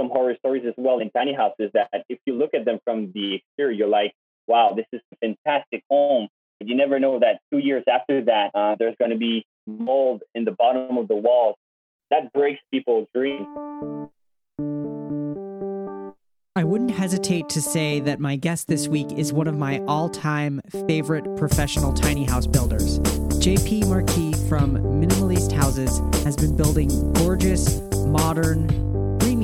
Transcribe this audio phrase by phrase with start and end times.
[0.00, 3.12] some horror stories as well in tiny houses that if you look at them from
[3.14, 4.12] the exterior, you're like,
[4.46, 6.28] wow, this is a fantastic home.
[6.58, 10.22] But you never know that two years after that, uh, there's going to be mold
[10.34, 11.56] in the bottom of the walls.
[12.10, 13.46] That breaks people's dreams.
[16.54, 20.08] I wouldn't hesitate to say that my guest this week is one of my all
[20.08, 22.98] time favorite professional tiny house builders.
[22.98, 28.66] JP Marquis from Minimalist Houses has been building gorgeous, modern,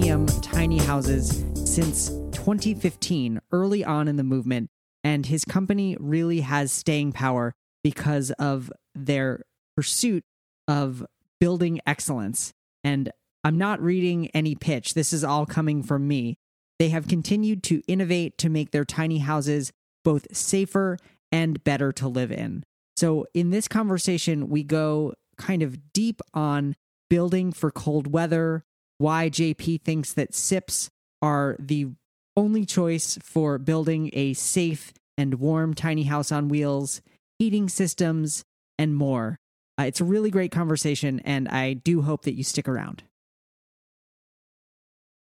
[0.02, 4.68] premium tiny houses since 2015, early on in the movement,
[5.04, 9.44] and his company really has staying power because of their
[9.76, 10.24] pursuit
[10.66, 11.06] of
[11.38, 12.52] building excellence.
[12.82, 13.12] And
[13.44, 16.36] I'm not reading any pitch, this is all coming from me.
[16.80, 19.70] They have continued to innovate to make their tiny houses
[20.02, 20.98] both safer
[21.30, 22.64] and better to live in.
[22.96, 26.74] So, in this conversation, we go kind of deep on
[27.08, 28.64] building for cold weather,
[29.02, 30.88] why JP thinks that SIPs
[31.20, 31.88] are the
[32.36, 37.02] only choice for building a safe and warm tiny house on wheels,
[37.36, 38.44] heating systems,
[38.78, 39.40] and more.
[39.78, 43.02] Uh, it's a really great conversation, and I do hope that you stick around.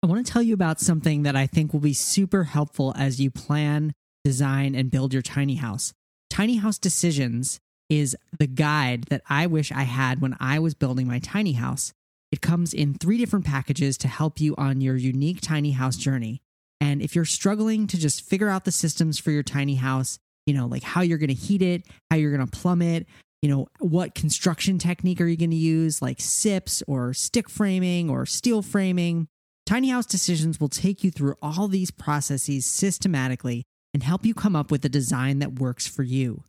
[0.01, 3.21] I want to tell you about something that I think will be super helpful as
[3.21, 5.93] you plan, design, and build your tiny house.
[6.31, 11.07] Tiny House Decisions is the guide that I wish I had when I was building
[11.07, 11.93] my tiny house.
[12.31, 16.41] It comes in three different packages to help you on your unique tiny house journey.
[16.81, 20.53] And if you're struggling to just figure out the systems for your tiny house, you
[20.53, 23.07] know, like how you're going to heat it, how you're going to plumb it,
[23.41, 28.09] you know, what construction technique are you going to use, like SIPs or stick framing
[28.09, 29.27] or steel framing,
[29.65, 34.55] Tiny House Decisions will take you through all these processes systematically and help you come
[34.55, 36.43] up with a design that works for you.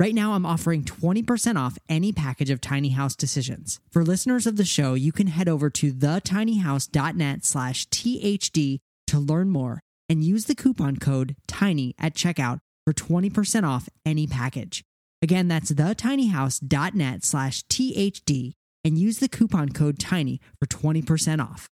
[0.00, 3.80] Right now, I'm offering 20% off any package of Tiny House Decisions.
[3.90, 9.50] For listeners of the show, you can head over to thetinyhouse.net slash THD to learn
[9.50, 14.84] more and use the coupon code TINY at checkout for 20% off any package.
[15.20, 18.52] Again, that's thetinyhouse.net slash THD
[18.84, 21.68] and use the coupon code TINY for 20% off.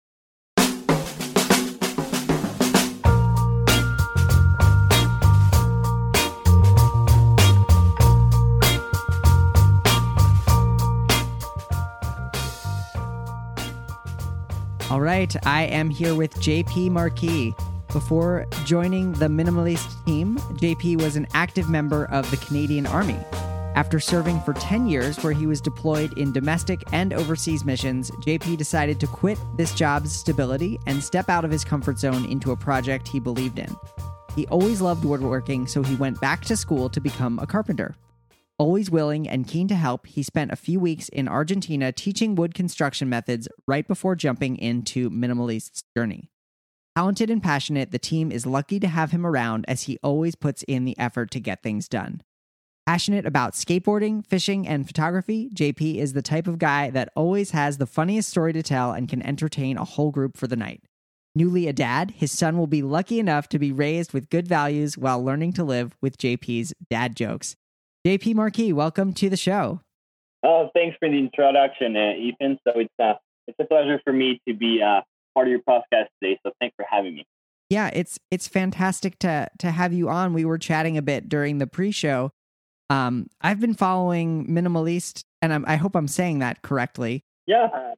[14.94, 17.56] All right, I am here with JP Marquis.
[17.92, 23.18] Before joining the Minimalist team, JP was an active member of the Canadian Army.
[23.74, 28.58] After serving for 10 years, where he was deployed in domestic and overseas missions, JP
[28.58, 32.56] decided to quit this job's stability and step out of his comfort zone into a
[32.56, 33.76] project he believed in.
[34.36, 37.96] He always loved woodworking, so he went back to school to become a carpenter.
[38.60, 42.54] Always willing and keen to help, he spent a few weeks in Argentina teaching wood
[42.54, 46.30] construction methods right before jumping into Minimalist's journey.
[46.96, 50.62] Talented and passionate, the team is lucky to have him around as he always puts
[50.64, 52.22] in the effort to get things done.
[52.86, 57.80] Passionate about skateboarding, fishing, and photography, JP is the type of guy that always has
[57.80, 60.84] the funniest story to tell and can entertain a whole group for the night.
[61.34, 64.96] Newly a dad, his son will be lucky enough to be raised with good values
[64.96, 67.56] while learning to live with JP's dad jokes.
[68.06, 69.80] JP Marquis, welcome to the show.
[70.44, 72.60] Oh, thanks for the introduction, uh, Ethan.
[72.68, 73.14] So it's uh,
[73.48, 75.02] it's a pleasure for me to be uh,
[75.34, 76.38] part of your podcast today.
[76.46, 77.26] So thanks for having me.
[77.70, 80.34] Yeah, it's it's fantastic to to have you on.
[80.34, 82.32] We were chatting a bit during the pre-show.
[82.90, 87.24] Um, I've been following minimalist, and I'm, I hope I'm saying that correctly.
[87.48, 87.94] Yeah.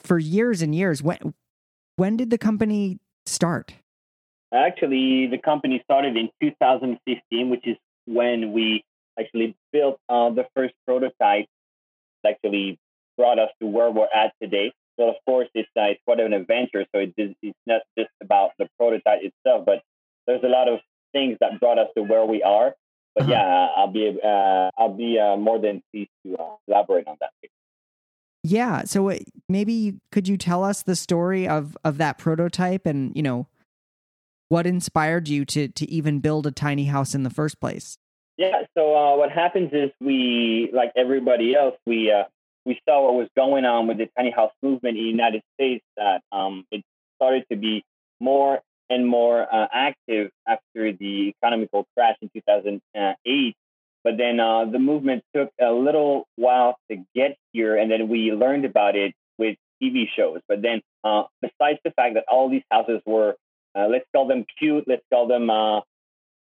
[0.00, 1.02] For years and years.
[1.02, 1.34] When
[1.96, 3.74] when did the company start?
[4.54, 8.84] Actually, the company started in 2015, which is when we
[9.18, 11.46] actually built uh, the first prototype
[12.22, 12.78] that actually
[13.16, 14.72] brought us to where we're at today.
[14.98, 16.84] So of course, it's, uh, it's quite an adventure.
[16.94, 19.82] So it, it's not just about the prototype itself, but
[20.26, 20.80] there's a lot of
[21.12, 22.74] things that brought us to where we are.
[23.14, 23.32] But uh-huh.
[23.32, 27.30] yeah, I'll be uh, I'll be uh, more than pleased to uh, elaborate on that.
[28.42, 28.84] Yeah.
[28.84, 29.12] So
[29.48, 33.48] maybe could you tell us the story of of that prototype and you know
[34.48, 37.98] what inspired you to to even build a tiny house in the first place?
[38.40, 38.62] Yeah.
[38.74, 42.24] So uh, what happens is we, like everybody else, we uh,
[42.64, 45.84] we saw what was going on with the tiny house movement in the United States.
[45.98, 46.82] That um, it
[47.16, 47.84] started to be
[48.18, 53.54] more and more uh, active after the economical crash in 2008.
[54.04, 58.32] But then uh, the movement took a little while to get here, and then we
[58.32, 60.40] learned about it with TV shows.
[60.48, 63.36] But then, uh, besides the fact that all these houses were,
[63.74, 65.80] uh, let's call them cute, let's call them uh,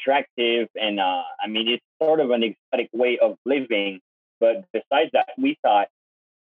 [0.00, 4.00] attractive and uh, I mean it's sort of an exotic way of living.
[4.40, 5.88] But besides that, we thought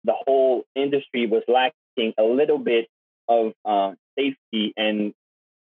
[0.04, 2.88] the whole industry was lacking a little bit
[3.28, 5.14] of uh, safety and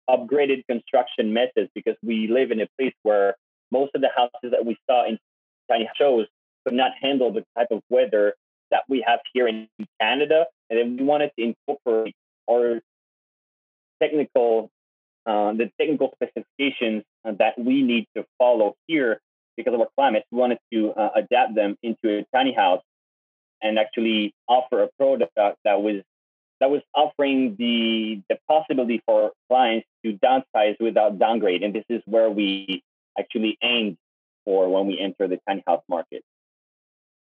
[0.10, 3.36] upgraded construction methods because we live in a place where
[3.72, 5.18] most of the houses that we saw in
[5.70, 6.28] tiny shows
[6.64, 8.36] could not handle the type of weather
[8.72, 9.68] that we have here in
[10.00, 10.46] Canada.
[10.70, 12.16] And then we wanted to incorporate
[12.50, 12.82] our
[14.02, 14.70] technical,
[15.26, 17.04] uh, the technical specifications
[17.40, 19.20] that we need to follow here
[19.58, 20.24] because of our climate.
[20.32, 22.82] We wanted to uh, adapt them into a tiny house
[23.62, 26.02] and actually offer a product that was
[26.62, 31.64] that was offering the the possibility for clients to downsize without downgrade.
[31.64, 32.84] And this is where we
[33.18, 33.98] actually aimed
[34.46, 36.24] for when we enter the tiny house market.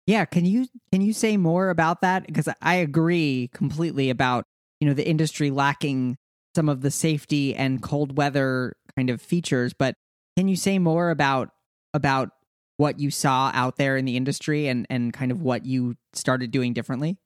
[0.07, 2.27] Yeah, can you can you say more about that?
[2.27, 4.45] Because I agree completely about
[4.79, 6.17] you know the industry lacking
[6.55, 9.95] some of the safety and cold weather kind of features, but
[10.37, 11.49] can you say more about
[11.93, 12.29] about
[12.77, 16.51] what you saw out there in the industry and and kind of what you started
[16.51, 17.17] doing differently?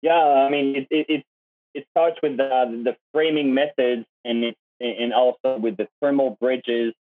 [0.00, 1.24] Yeah, I mean it it
[1.74, 6.92] it, starts with the the framing methods and it and also with the thermal bridges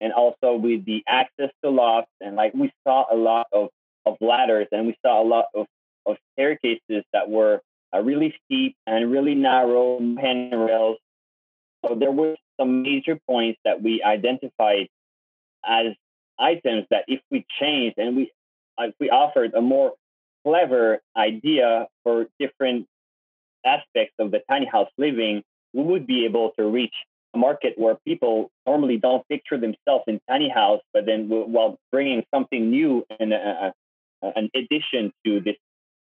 [0.00, 3.68] and also with the access to lofts and like we saw a lot of
[4.06, 5.66] of ladders and we saw a lot of,
[6.06, 7.60] of staircases that were
[7.94, 10.98] uh, really steep and really narrow handrails.
[11.86, 14.88] So there were some major points that we identified
[15.64, 15.94] as
[16.38, 18.32] items that if we changed and we
[18.78, 19.92] if we offered a more
[20.44, 22.86] clever idea for different
[23.66, 26.94] aspects of the tiny house living, we would be able to reach
[27.34, 32.24] a market where people normally don't picture themselves in tiny house, but then while bringing
[32.32, 33.70] something new and uh,
[34.22, 35.56] uh, an addition to this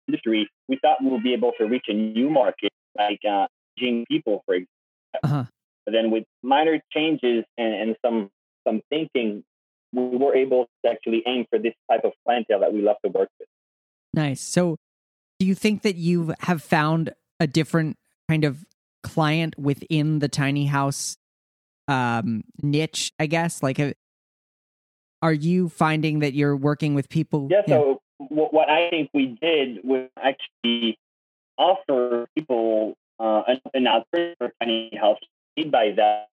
[0.06, 3.46] industry, we thought we'll be able to reach a new market like uh,
[3.78, 4.70] aging people, for example.
[5.24, 5.44] Uh-huh.
[5.86, 8.30] But then with minor changes and, and some
[8.66, 9.44] some thinking,
[9.92, 13.10] we were able to actually aim for this type of clientele that we love to
[13.10, 13.48] work with.
[14.12, 14.40] Nice.
[14.40, 14.76] So,
[15.38, 17.96] do you think that you have found a different
[18.28, 18.64] kind of
[19.02, 21.16] client within the tiny house
[21.86, 23.12] um, niche?
[23.18, 23.62] I guess.
[23.62, 23.96] Like,
[25.22, 27.48] are you finding that you're working with people?
[27.50, 27.62] Yeah.
[27.68, 28.26] So, yeah.
[28.26, 30.98] what I think we did was actually
[31.58, 33.42] offer people uh,
[33.74, 35.18] an alternative for tiny house.
[35.56, 36.28] By that,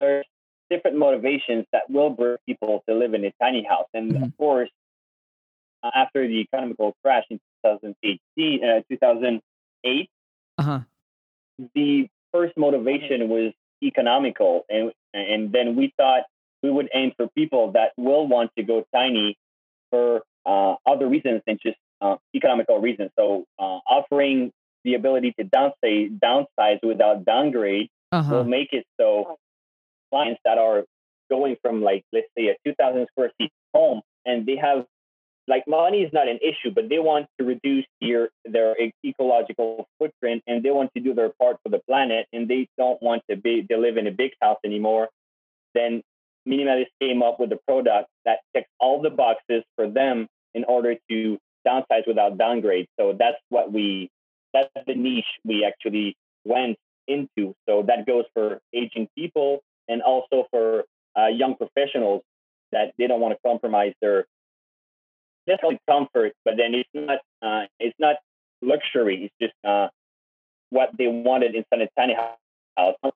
[0.00, 0.26] there's
[0.70, 3.88] different motivations that will bring people to live in a tiny house.
[3.94, 4.24] And mm-hmm.
[4.24, 4.70] of course,
[5.82, 8.20] uh, after the economical crash in 2008,
[8.62, 10.10] uh, 2008
[10.58, 10.80] uh-huh.
[11.74, 13.52] the first motivation was
[13.82, 14.64] economical.
[14.68, 16.22] And, and then we thought
[16.62, 19.38] we would aim for people that will want to go tiny
[19.90, 23.10] for uh, other reasons than just uh, economical reasons.
[23.16, 24.52] So uh, offering
[24.84, 28.34] the ability to downsize, downsize without downgrade uh-huh.
[28.34, 29.38] will make it so
[30.10, 30.84] clients that are
[31.30, 34.84] going from like let's say a 2000 square feet home and they have
[35.46, 38.74] like money is not an issue but they want to reduce their their
[39.04, 43.02] ecological footprint and they want to do their part for the planet and they don't
[43.02, 45.08] want to be they live in a big house anymore
[45.74, 46.02] then
[46.48, 50.94] minimalist came up with a product that checks all the boxes for them in order
[51.10, 54.08] to downsize without downgrade so that's what we
[54.54, 56.76] that's the niche we actually went
[57.08, 60.84] into so that goes for aging people and also for
[61.18, 62.22] uh, young professionals
[62.72, 64.26] that they don't want to compromise their
[65.46, 68.16] necessarily comfort, but then it's not uh, it's not
[68.62, 69.24] luxury.
[69.24, 69.88] It's just uh,
[70.70, 72.36] what they wanted inside a tiny house.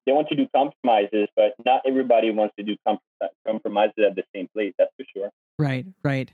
[0.06, 2.98] They want to do compromises, but not everybody wants to do com-
[3.46, 4.72] compromises at the same place.
[4.76, 5.30] That's for sure.
[5.58, 6.32] Right, right.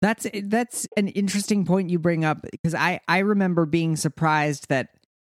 [0.00, 4.90] That's that's an interesting point you bring up because I I remember being surprised that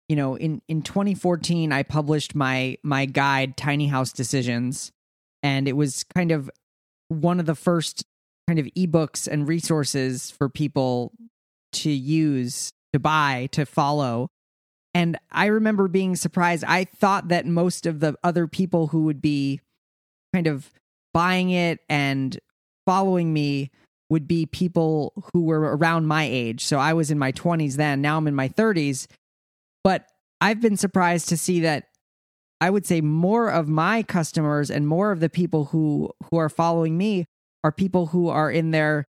[0.08, 4.90] you know, in in 2014 I published my my guide Tiny House Decisions
[5.42, 6.50] and it was kind of
[7.08, 8.04] one of the first
[8.46, 11.12] kind of ebooks and resources for people
[11.72, 14.28] to use, to buy, to follow.
[14.94, 16.64] And I remember being surprised.
[16.64, 19.60] I thought that most of the other people who would be
[20.32, 20.70] kind of
[21.12, 22.38] buying it and
[22.86, 23.70] following me
[24.10, 26.64] would be people who were around my age.
[26.64, 29.06] So I was in my 20s then, now I'm in my 30s.
[29.84, 30.06] But
[30.40, 31.84] I've been surprised to see that
[32.60, 36.48] I would say more of my customers and more of the people who who are
[36.48, 37.24] following me
[37.64, 39.04] are people who are in their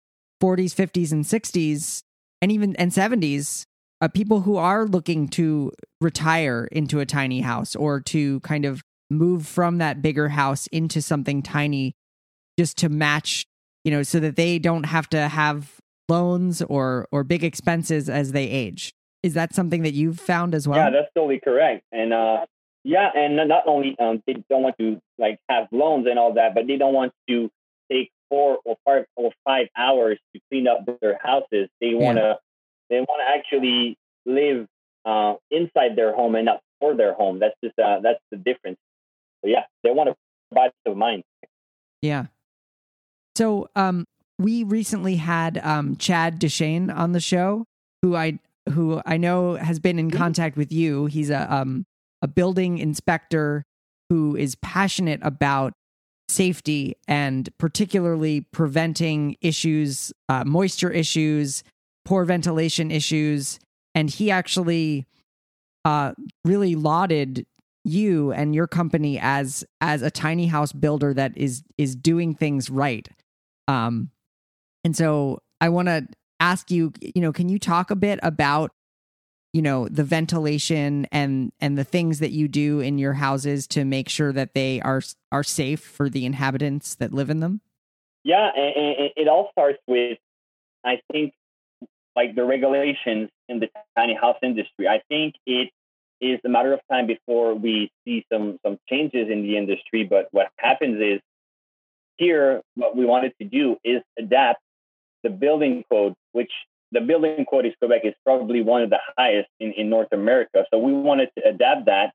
[0.43, 2.03] 40s, 50s and 60s
[2.43, 3.65] and even and 70s,
[4.01, 8.83] uh, people who are looking to retire into a tiny house or to kind of
[9.11, 11.95] move from that bigger house into something tiny
[12.59, 13.47] just to match,
[13.85, 15.77] you know, so that they don't have to have
[16.09, 18.93] loans or or big expenses as they age.
[19.27, 20.79] Is that something that you've found as well?
[20.79, 21.83] Yeah, that's totally correct.
[21.91, 22.47] And uh,
[22.85, 26.55] yeah, and not only um, they don't want to like have loans and all that,
[26.55, 27.51] but they don't want to
[27.91, 31.69] take four or five or five hours to clean up their houses.
[31.81, 32.35] They want to yeah.
[32.89, 34.69] they want to actually live
[35.05, 37.41] uh, inside their home and not for their home.
[37.41, 38.79] That's just uh, that's the difference.
[39.43, 40.17] So yeah, they want to
[40.53, 41.25] buy of mind.
[42.01, 42.27] Yeah.
[43.35, 44.07] So um,
[44.39, 47.65] we recently had um, Chad Deshane on the show,
[48.03, 48.39] who I
[48.71, 51.07] who I know has been in contact with you.
[51.07, 51.87] He's a um,
[52.23, 53.65] a building inspector
[54.09, 55.73] who is passionate about
[56.29, 61.63] safety and particularly preventing issues, uh, moisture issues,
[62.05, 63.59] poor ventilation issues.
[63.95, 65.07] And he actually
[65.85, 66.13] uh,
[66.45, 67.47] really lauded
[67.85, 72.69] you and your company as as a tiny house builder that is is doing things
[72.69, 73.09] right.
[73.69, 74.11] Um,
[74.83, 76.07] and so I want to
[76.41, 78.73] ask you, you know, can you talk a bit about
[79.53, 83.87] you know the ventilation and and the things that you do in your houses to
[83.87, 85.01] make sure that they are
[85.33, 87.63] are safe for the inhabitants that live in them?
[88.23, 90.19] Yeah and, it all starts with
[90.85, 91.33] i think
[92.15, 94.89] like the regulations in the tiny house industry.
[94.89, 95.71] I think it
[96.21, 100.29] is a matter of time before we see some some changes in the industry but
[100.33, 101.21] what happens is
[102.17, 104.61] here what we wanted to do is adapt
[105.27, 106.53] the building code which
[106.93, 110.65] the building code in Quebec is probably one of the highest in, in North America.
[110.73, 112.13] So we wanted to adapt that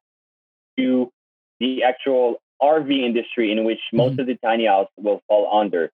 [0.77, 1.11] to
[1.59, 4.21] the actual RV industry in which most mm-hmm.
[4.21, 5.91] of the tiny houses will fall under.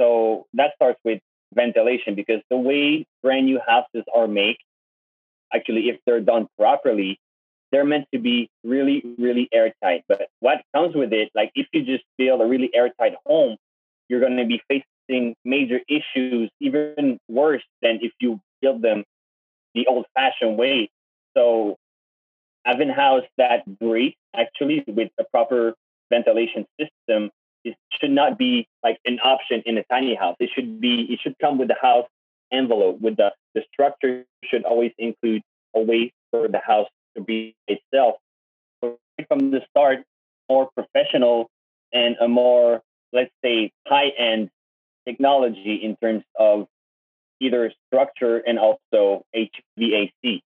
[0.00, 1.20] So that starts with
[1.54, 4.56] ventilation because the way brand new houses are made,
[5.54, 7.20] actually, if they're done properly,
[7.70, 10.02] they're meant to be really, really airtight.
[10.08, 13.56] But what comes with it, like if you just build a really airtight home,
[14.08, 14.60] you're going to be
[15.44, 19.04] major issues even worse than if you build them
[19.74, 20.90] the old fashioned way.
[21.36, 21.76] So
[22.64, 25.74] having house that great actually with a proper
[26.10, 27.30] ventilation system
[27.64, 30.36] it should not be like an option in a tiny house.
[30.38, 32.06] It should be it should come with the house
[32.52, 35.42] envelope with the the structure should always include
[35.74, 38.16] a way for the house to be itself.
[38.80, 40.04] From the start,
[40.48, 41.50] more professional
[41.92, 42.80] and a more
[43.12, 44.50] let's say high end
[45.08, 46.66] technology in terms of
[47.40, 50.40] either structure and also HVAC.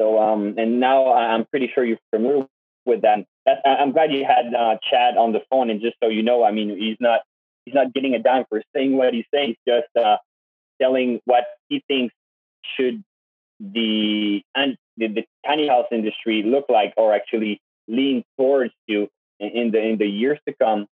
[0.00, 2.46] So, um, and now I'm pretty sure you're familiar
[2.86, 3.24] with that.
[3.44, 5.70] That's, I'm glad you had uh, Chad on the phone.
[5.70, 7.20] And just so you know, I mean, he's not
[7.64, 9.56] he's not getting a dime for saying what he's saying.
[9.64, 10.16] He's just uh,
[10.80, 12.14] telling what he thinks
[12.76, 13.02] should
[13.60, 19.08] the and the, the tiny house industry look like, or actually lean towards you
[19.40, 20.86] in the in the years to come.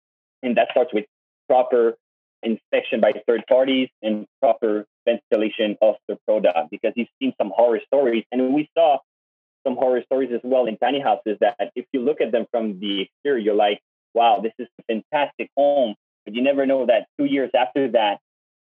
[0.43, 1.05] And that starts with
[1.49, 1.97] proper
[2.43, 7.81] inspection by third parties and proper ventilation of the product because you've seen some horror
[7.87, 8.25] stories.
[8.33, 8.99] And we saw
[9.67, 12.81] some horror stories as well in tiny houses that if you look at them from
[12.81, 13.81] the exterior you're like
[14.13, 15.95] wow this is a fantastic home.
[16.25, 18.19] But you never know that two years after that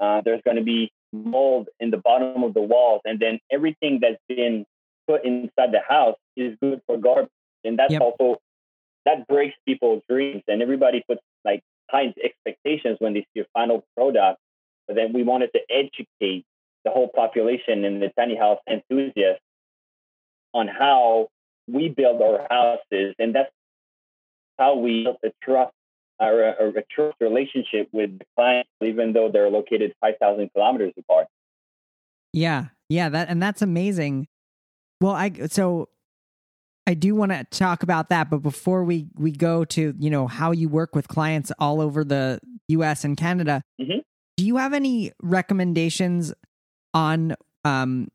[0.00, 3.98] uh, there's going to be mold in the bottom of the walls and then everything
[4.00, 4.64] that's been
[5.08, 7.30] put inside the house is good for garbage.
[7.64, 8.02] And that's yep.
[8.02, 8.40] also
[9.06, 13.84] that breaks people's dreams and everybody puts like high expectations when they see a final
[13.96, 14.38] product.
[14.86, 16.44] But then we wanted to educate
[16.84, 19.42] the whole population and the tiny house enthusiasts
[20.52, 21.28] on how
[21.68, 23.50] we build our houses, and that's
[24.58, 25.72] how we build a trust
[26.18, 30.92] or a, a trust relationship with the clients, even though they're located five thousand kilometers
[30.98, 31.26] apart.
[32.32, 34.26] Yeah, yeah, that and that's amazing.
[35.00, 35.88] Well, I so
[36.86, 40.26] I do want to talk about that, but before we we go to you know
[40.26, 43.04] how you work with clients all over the U.S.
[43.04, 43.98] and Canada, mm-hmm.
[44.36, 46.32] do you have any recommendations
[46.94, 48.08] on um,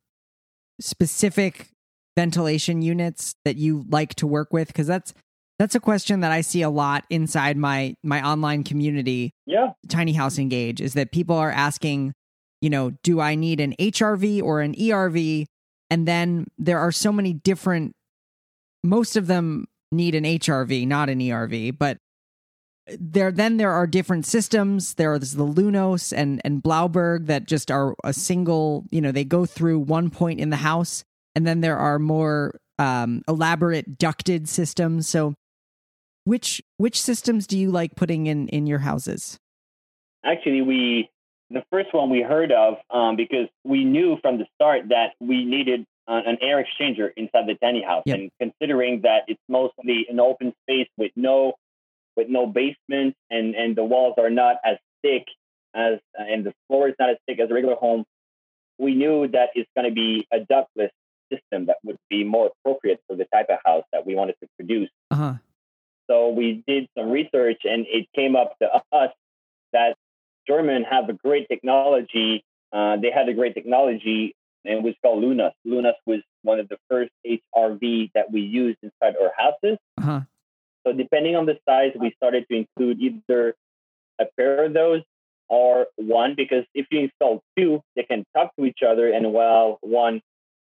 [0.79, 1.69] specific
[2.17, 4.67] ventilation units that you like to work with?
[4.67, 5.13] Because that's
[5.57, 9.34] that's a question that I see a lot inside my my online community.
[9.45, 12.13] Yeah, Tiny House Engage is that people are asking,
[12.62, 15.45] you know, do I need an HRV or an ERV?
[15.89, 17.95] And then there are so many different
[18.86, 21.98] most of them need an HRV, not an ERV, but
[23.00, 24.94] there then there are different systems.
[24.94, 29.24] There is the Lunos and and Blauberg that just are a single, you know, they
[29.24, 34.48] go through one point in the house, and then there are more um, elaborate ducted
[34.48, 35.10] systems.
[35.10, 35.34] So,
[36.25, 39.39] which which systems do you like putting in in your houses?
[40.24, 41.10] Actually, we
[41.50, 45.44] the first one we heard of um, because we knew from the start that we
[45.44, 48.03] needed an air exchanger inside the tiny house.
[48.05, 48.19] Yep.
[48.19, 51.53] And considering that it's mostly an open space with no
[52.15, 55.25] with no basement and and the walls are not as thick
[55.75, 58.05] as uh, and the floor is not as thick as a regular home,
[58.77, 60.91] we knew that it's going to be a ductless
[61.31, 64.47] system that would be more appropriate for the type of house that we wanted to
[64.57, 64.89] produce.
[65.12, 65.33] Uh-huh.
[66.09, 69.12] So we did some research and it came up to us
[69.74, 69.95] that
[70.47, 72.43] German have a great technology.
[72.71, 74.35] Uh, they had a great technology
[74.65, 75.53] and it was called Lunos.
[75.65, 79.77] Lunos was one of the first HRV that we used inside our houses.
[79.98, 80.22] Uh-huh.
[80.86, 83.55] So depending on the size, we started to include either
[84.19, 85.01] a pair of those
[85.48, 89.77] or one, because if you install two, they can talk to each other, and while
[89.81, 90.22] one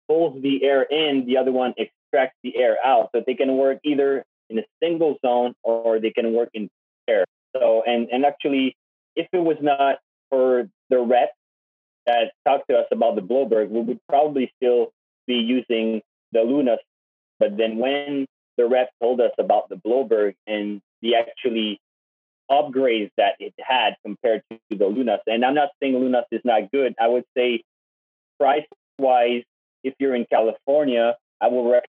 [0.08, 3.10] pulls the air in, the other one extracts the air out.
[3.14, 6.68] So they can work either in a single zone or they can work in
[7.06, 7.24] pair.
[7.56, 8.76] So and and actually,
[9.14, 9.98] if it was not
[10.30, 11.30] for the rep
[12.06, 14.92] that talked to us about the Blauberg, we would probably still
[15.26, 16.78] be using the Lunos.
[17.38, 21.80] But then when the rep told us about the Blauberg and the actually
[22.50, 26.70] upgrades that it had compared to the Lunos, and I'm not saying Lunos is not
[26.70, 26.94] good.
[27.00, 27.62] I would say
[28.38, 28.66] price
[28.98, 29.42] wise,
[29.82, 31.82] if you're in California, I would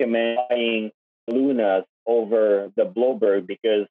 [0.00, 0.90] recommend buying
[1.28, 3.86] Lunos over the Blauberg because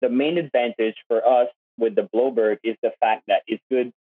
[0.00, 3.92] the main advantage for us with the Blauberg is the fact that it's good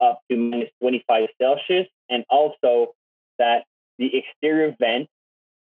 [0.00, 2.94] up to minus 25 Celsius, and also
[3.38, 3.64] that
[3.98, 5.08] the exterior vent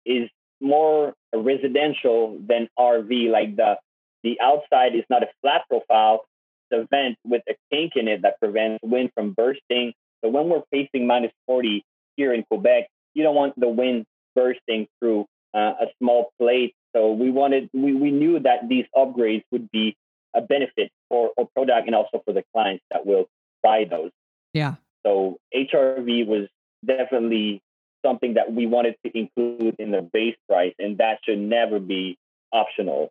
[0.04, 0.28] is
[0.60, 3.30] more residential than RV.
[3.30, 3.78] Like the
[4.22, 6.24] the outside is not a flat profile,
[6.70, 9.92] the vent with a kink in it that prevents wind from bursting.
[10.22, 11.84] So when we're facing minus 40
[12.16, 14.04] here in Quebec, you don't want the wind
[14.34, 16.74] bursting through uh, a small plate.
[16.94, 19.96] So we wanted, we, we knew that these upgrades would be
[20.34, 23.26] a benefit for our product and also for the clients that will
[23.62, 24.10] buy those.
[24.54, 24.74] Yeah.
[25.06, 26.48] So HRV was
[26.86, 27.62] definitely
[28.04, 32.18] something that we wanted to include in the base price, and that should never be
[32.52, 33.10] optional.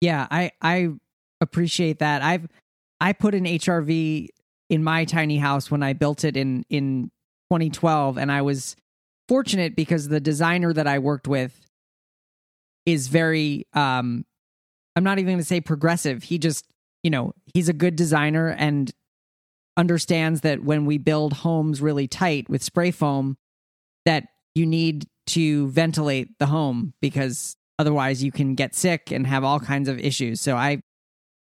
[0.00, 0.90] Yeah, I I
[1.40, 2.22] appreciate that.
[2.22, 2.48] I've
[3.00, 4.28] I put an HRV
[4.70, 7.10] in my tiny house when I built it in in
[7.50, 8.76] 2012, and I was
[9.28, 11.66] fortunate because the designer that I worked with
[12.84, 14.24] is very um
[14.96, 16.24] I'm not even going to say progressive.
[16.24, 16.66] He just,
[17.02, 18.92] you know, he's a good designer and
[19.76, 23.36] understands that when we build homes really tight with spray foam
[24.04, 24.24] that
[24.54, 29.60] you need to ventilate the home because otherwise you can get sick and have all
[29.60, 30.40] kinds of issues.
[30.40, 30.82] So I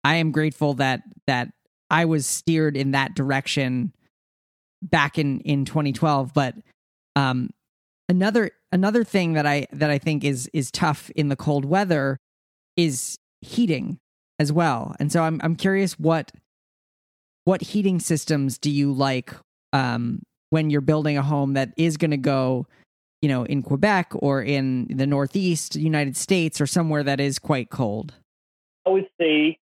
[0.03, 1.49] I am grateful that that
[1.89, 3.93] I was steered in that direction
[4.82, 6.56] back in in 2012, but
[7.15, 7.49] um
[8.08, 12.17] another another thing that I that I think is is tough in the cold weather
[12.77, 13.99] is heating
[14.38, 14.95] as well.
[14.99, 16.32] And so I'm I'm curious what
[17.49, 19.33] what heating systems do you like
[19.73, 22.67] um, when you're building a home that is going to go,
[23.23, 27.71] you know, in Quebec or in the Northeast United States or somewhere that is quite
[27.71, 28.13] cold?
[28.85, 29.57] I would say,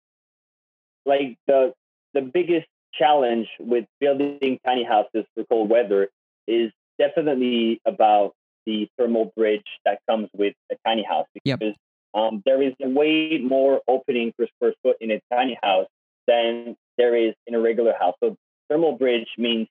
[1.06, 1.74] like the
[2.16, 6.10] the biggest challenge with building tiny houses for cold weather
[6.48, 8.34] is definitely about
[8.66, 11.76] the thermal bridge that comes with a tiny house because yep.
[12.16, 15.86] um, there is way more opening per square foot in a tiny house
[16.26, 18.16] than there is in a regular house.
[18.24, 18.36] So
[18.70, 19.68] thermal bridge means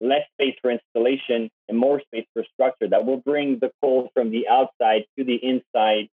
[0.00, 4.30] less space for installation and more space for structure that will bring the cold from
[4.30, 6.08] the outside to the inside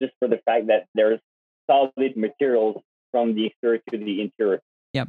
[0.00, 1.20] just for the fact that there's
[1.68, 4.60] solid materials from the exterior to the interior.
[4.92, 5.08] Yep.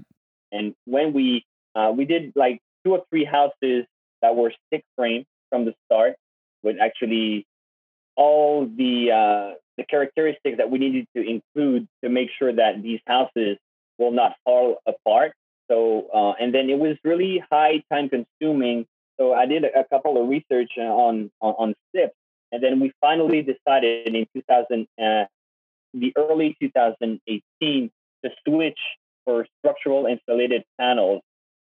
[0.52, 3.86] And when we uh, we did like two or three houses
[4.22, 6.16] that were stick frame from the start
[6.64, 7.46] with actually
[8.16, 13.00] all the uh, the characteristics that we needed to include to make sure that these
[13.08, 13.58] houses
[14.02, 15.34] will not fall apart.
[15.70, 18.86] So, uh, and then it was really high time consuming.
[19.20, 22.12] So I did a, couple of research on, on, on SIP,
[22.52, 25.26] and then we finally decided in 2000, uh,
[25.94, 27.92] the early 2018
[28.26, 28.80] to switch
[29.24, 31.22] for structural insulated panels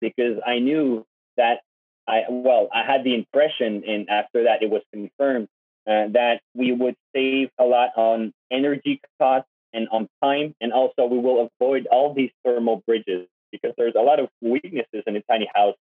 [0.01, 1.61] because I knew that
[2.09, 5.49] I, well, I had the impression, and after that it was confirmed
[5.87, 10.55] uh, that we would save a lot on energy costs and on time.
[10.61, 15.05] And also, we will avoid all these thermal bridges because there's a lot of weaknesses
[15.07, 15.77] in a tiny house,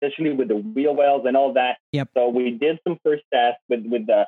[0.00, 1.78] especially with the wheel wells and all that.
[1.92, 2.10] Yep.
[2.16, 4.26] So we did some first tests with with the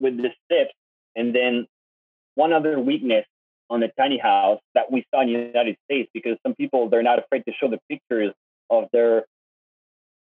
[0.00, 0.72] with the SIPs,
[1.14, 1.66] and then
[2.34, 3.26] one other weakness
[3.68, 7.02] on the tiny house that we saw in the United States because some people they're
[7.02, 8.32] not afraid to show the pictures
[8.70, 9.24] of their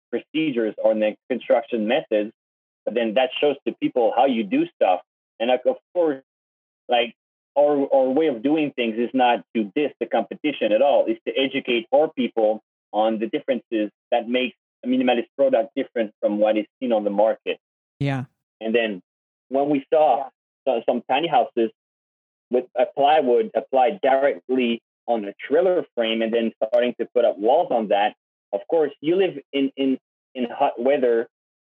[0.09, 2.31] procedures or the construction methods,
[2.85, 5.01] but then that shows to people how you do stuff.
[5.39, 6.23] And like, of course,
[6.87, 7.15] like
[7.57, 11.05] our, our way of doing things is not to diss the competition at all.
[11.07, 16.37] It's to educate our people on the differences that make a minimalist product different from
[16.37, 17.59] what is seen on the market.
[17.99, 18.25] Yeah.
[18.61, 19.01] And then
[19.49, 20.29] when we saw
[20.65, 20.79] yeah.
[20.85, 21.71] some tiny houses
[22.49, 27.37] with a plywood applied directly on a trailer frame and then starting to put up
[27.37, 28.15] walls on that,
[28.53, 29.97] of course, you live in, in,
[30.33, 31.27] in hot weather,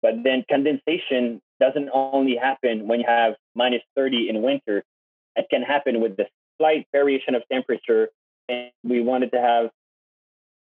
[0.02, 4.84] but then condensation doesn't only happen when you have minus 30 in winter
[5.38, 6.26] it can happen with the
[6.58, 8.08] slight variation of temperature.
[8.48, 9.70] And we wanted to have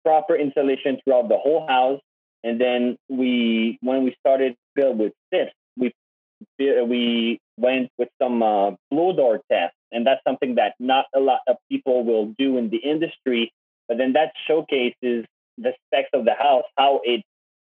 [0.03, 2.01] proper insulation throughout the whole house.
[2.43, 5.93] And then we, when we started build with SIPs, we
[6.59, 11.39] we went with some uh, blow door tests, and that's something that not a lot
[11.47, 13.51] of people will do in the industry.
[13.88, 15.25] But then that showcases
[15.57, 17.23] the specs of the house, how it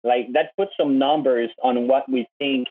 [0.05, 2.69] like that puts some numbers on what we think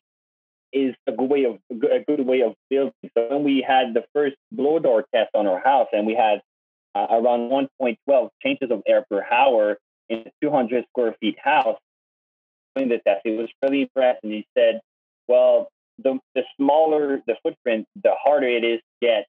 [0.74, 2.94] is a good way of a good way of building.
[3.18, 6.42] So when we had the first blow door test on our house, and we had
[6.96, 7.50] uh, around
[7.82, 9.78] 1.12 changes of air per hour
[10.10, 11.78] in a 200 square feet house,
[12.76, 14.82] doing the test, it was really impressed, and he said,
[15.28, 19.26] "Well, the the smaller the footprint, the harder it is to get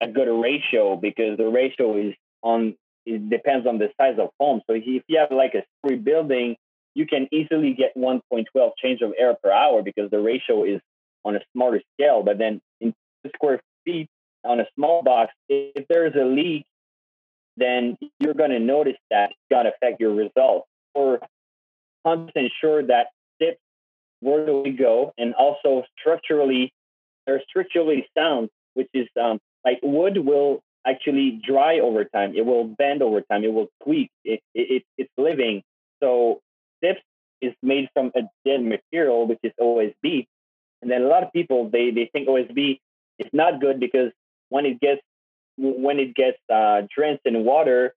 [0.00, 4.60] a good ratio because the ratio is on it depends on the size of home.
[4.66, 6.56] So if you have like a story building,
[6.96, 10.80] you can easily get 1.12 change of air per hour because the ratio is
[11.26, 12.22] on a smaller scale.
[12.22, 12.94] But then in
[13.34, 14.08] square feet
[14.42, 16.64] on a small box, if there's a leak,
[17.58, 20.66] then you're going to notice that it's going to affect your results.
[20.94, 21.20] Or
[22.06, 22.30] 100%
[22.62, 23.08] sure that
[23.42, 23.58] SIPs
[24.20, 26.72] where do we go, and also structurally,
[27.26, 32.34] they're structurally sound, which is um, like wood will actually dry over time.
[32.34, 33.44] It will bend over time.
[33.44, 34.10] It will tweak.
[34.24, 35.62] It, it, it's living.
[36.02, 36.40] So
[36.86, 37.00] SIPs
[37.40, 40.26] is made from a dead material, which is OSB.
[40.82, 42.78] And then a lot of people they, they think OSB
[43.18, 44.12] is not good because
[44.48, 45.00] when it gets
[45.56, 47.94] when it gets uh, drenched in water,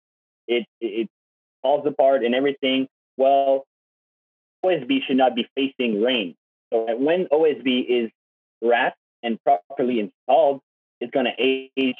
[0.47, 1.09] it it
[1.61, 2.87] falls apart and everything.
[3.17, 3.65] Well,
[4.65, 6.35] OSB should not be facing rain.
[6.71, 8.11] So when OSB is
[8.61, 10.61] wrapped and properly installed,
[11.01, 11.95] it's going to age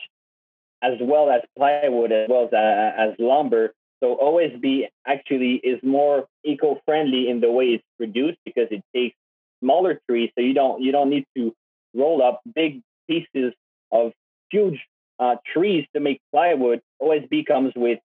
[0.81, 3.73] as well as plywood, as well as, uh, as lumber.
[4.01, 9.15] So OSB actually is more eco-friendly in the way it's produced because it takes
[9.61, 11.53] smaller trees, so you don't you don't need to
[11.93, 13.53] roll up big pieces
[13.91, 14.13] of
[14.51, 14.79] huge
[15.19, 16.81] uh, trees to make plywood.
[17.01, 17.99] OSB comes with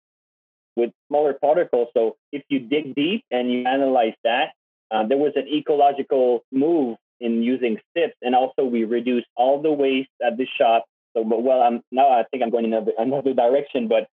[0.75, 1.89] with smaller particles.
[1.93, 4.53] So if you dig deep and you analyze that,
[4.89, 9.71] uh, there was an ecological move in using SIPs, and also we reduced all the
[9.71, 10.85] waste at the shop.
[11.15, 14.07] So, but well, I'm now I think I'm going in another, another direction, but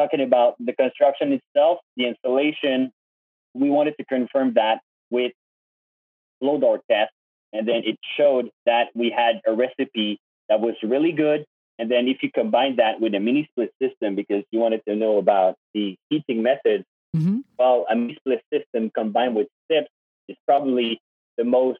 [0.00, 2.90] talking about the construction itself, the installation,
[3.54, 5.32] we wanted to confirm that with
[6.40, 7.12] blow door test,
[7.52, 11.44] and then it showed that we had a recipe that was really good
[11.80, 14.94] and then if you combine that with a mini split system, because you wanted to
[14.94, 16.84] know about the heating method,
[17.16, 17.38] mm-hmm.
[17.58, 19.88] well, a mini split system combined with SIPs
[20.28, 21.00] is probably
[21.38, 21.78] the most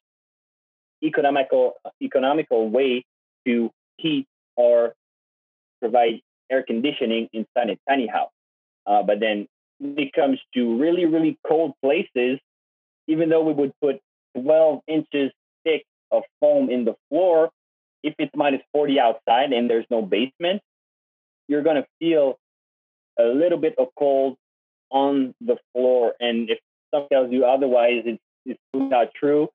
[1.04, 3.04] economical economical way
[3.46, 4.94] to heat or
[5.83, 8.30] provide air conditioning inside a tiny house.
[8.86, 9.46] Uh, but then
[9.78, 12.38] when it comes to really, really cold places,
[13.06, 14.00] even though we would put
[14.40, 15.32] 12 inches
[15.64, 17.50] thick of foam in the floor,
[18.02, 20.62] if it's minus 40 outside and there's no basement,
[21.48, 22.38] you're going to feel
[23.18, 24.36] a little bit of cold
[24.90, 26.14] on the floor.
[26.20, 26.58] And if
[26.92, 29.48] someone tells you otherwise, it's, it's not true.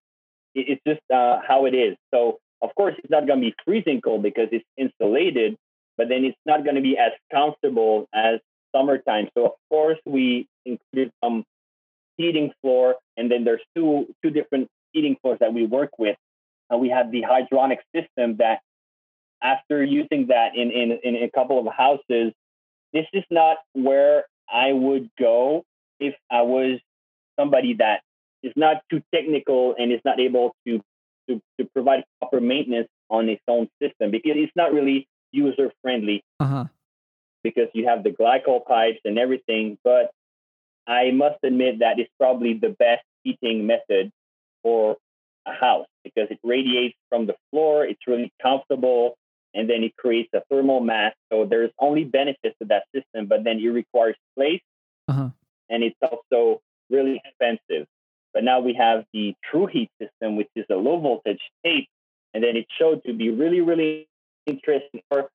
[0.54, 1.96] It's just uh, how it is.
[2.14, 5.58] So, of course, it's not going to be freezing cold because it's insulated,
[5.98, 8.40] but then it's not going to be as comfortable as
[8.76, 9.30] summertime.
[9.38, 11.44] So, of course, we included some
[12.18, 16.18] heating floor, and then there's two two different heating floors that we work with
[16.74, 18.60] uh, we have the hydronic system that
[19.42, 22.34] after using that in, in, in a couple of houses,
[22.94, 25.64] this is not where I would go
[26.00, 26.80] if I was
[27.40, 28.02] somebody that
[28.42, 30.82] is not too technical and is not able to,
[31.30, 36.24] to, to provide proper maintenance on its own system because it's not really user friendly.
[36.40, 36.66] Uh-huh.
[37.44, 40.12] Because you have the glycol pipes and everything, but
[40.88, 44.12] I must admit that it's probably the best heating method
[44.64, 44.98] for
[45.46, 47.86] a house because it radiates from the floor.
[47.86, 49.16] It's really comfortable,
[49.54, 51.14] and then it creates a thermal mass.
[51.32, 54.62] So there's only benefits to that system, but then it requires space,
[55.08, 55.30] uh-huh.
[55.70, 57.88] and it's also really expensive.
[58.34, 61.88] But now we have the True Heat system, which is a low voltage tape,
[62.34, 64.08] and then it showed to be really, really
[64.46, 65.30] interesting or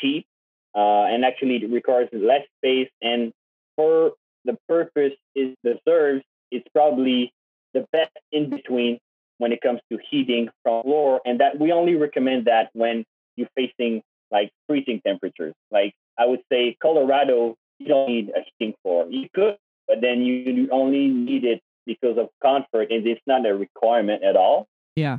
[0.00, 0.26] cheap,
[0.74, 2.88] uh, and actually requires less space.
[3.00, 3.32] And
[3.76, 4.12] for
[4.44, 7.32] the purpose it deserves, it's probably
[7.74, 8.98] the best in between
[9.38, 13.04] when it comes to heating from floor, and that we only recommend that when
[13.36, 15.54] you're facing like freezing temperatures.
[15.70, 19.06] Like I would say, Colorado, you don't need a heating floor.
[19.08, 19.56] You could,
[19.88, 24.36] but then you only need it because of comfort, and it's not a requirement at
[24.36, 24.68] all.
[24.94, 25.18] Yeah.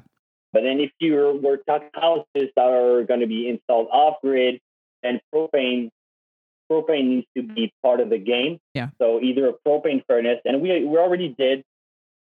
[0.53, 4.59] But then if you're we're talking houses that are going to be installed off grid,
[5.01, 5.89] then propane
[6.71, 7.87] propane needs to be mm-hmm.
[7.87, 8.59] part of the game.
[8.73, 8.89] Yeah.
[9.01, 11.63] So either a propane furnace, and we we already did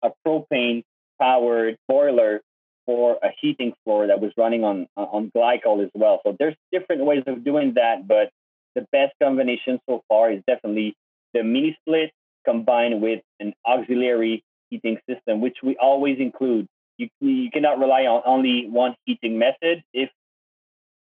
[0.02, 0.84] a propane
[1.22, 2.42] powered boiler
[2.86, 6.22] for a heating floor that was running on on glycol as well.
[6.26, 8.30] So there's different ways of doing that, but
[8.76, 10.96] the best combination so far is definitely
[11.34, 12.12] the mini split
[12.46, 16.68] combined with an auxiliary heating system, which we always include.
[16.98, 19.84] You, you cannot rely on only one heating method.
[19.94, 20.10] If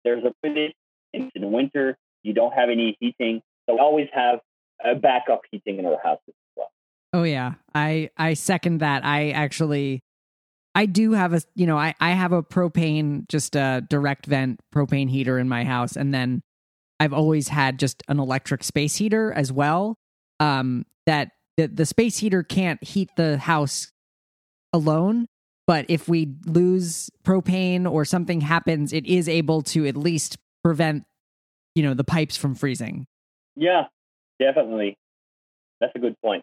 [0.04, 0.74] there's a pivot
[1.14, 3.42] in winter, you don't have any heating.
[3.68, 4.40] So we always have
[4.84, 6.72] a backup heating in our houses as well.
[7.14, 7.54] Oh yeah.
[7.74, 9.06] I I second that.
[9.06, 10.02] I actually
[10.76, 14.60] I do have a you know, I, I have a propane, just a direct vent
[14.74, 15.96] propane heater in my house.
[15.96, 16.42] And then
[17.00, 19.96] I've always had just an electric space heater as well.
[20.40, 23.92] Um that the, the space heater can't heat the house
[24.72, 25.28] alone.
[25.70, 31.04] But if we lose propane or something happens, it is able to at least prevent,
[31.76, 33.06] you know, the pipes from freezing.
[33.56, 33.84] Yeah,
[34.40, 34.98] definitely.
[35.80, 36.42] That's a good point.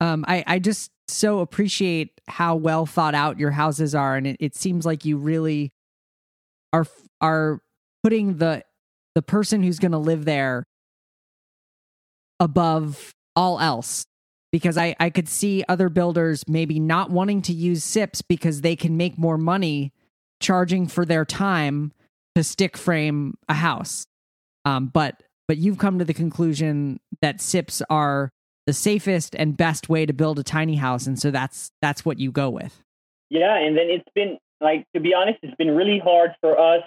[0.00, 4.36] Um, I, I just so appreciate how well thought out your houses are, and it,
[4.40, 5.70] it seems like you really
[6.72, 6.86] are
[7.20, 7.60] are
[8.02, 8.64] putting the
[9.14, 10.64] the person who's going to live there
[12.40, 14.06] above all else.
[14.52, 18.76] Because I, I could see other builders maybe not wanting to use SIPs because they
[18.76, 19.92] can make more money
[20.40, 21.92] charging for their time
[22.34, 24.06] to stick frame a house.
[24.64, 28.30] Um, but but you've come to the conclusion that SIPs are
[28.66, 32.18] the safest and best way to build a tiny house, and so that's that's what
[32.18, 32.82] you go with.
[33.30, 36.82] Yeah, and then it's been like to be honest, it's been really hard for us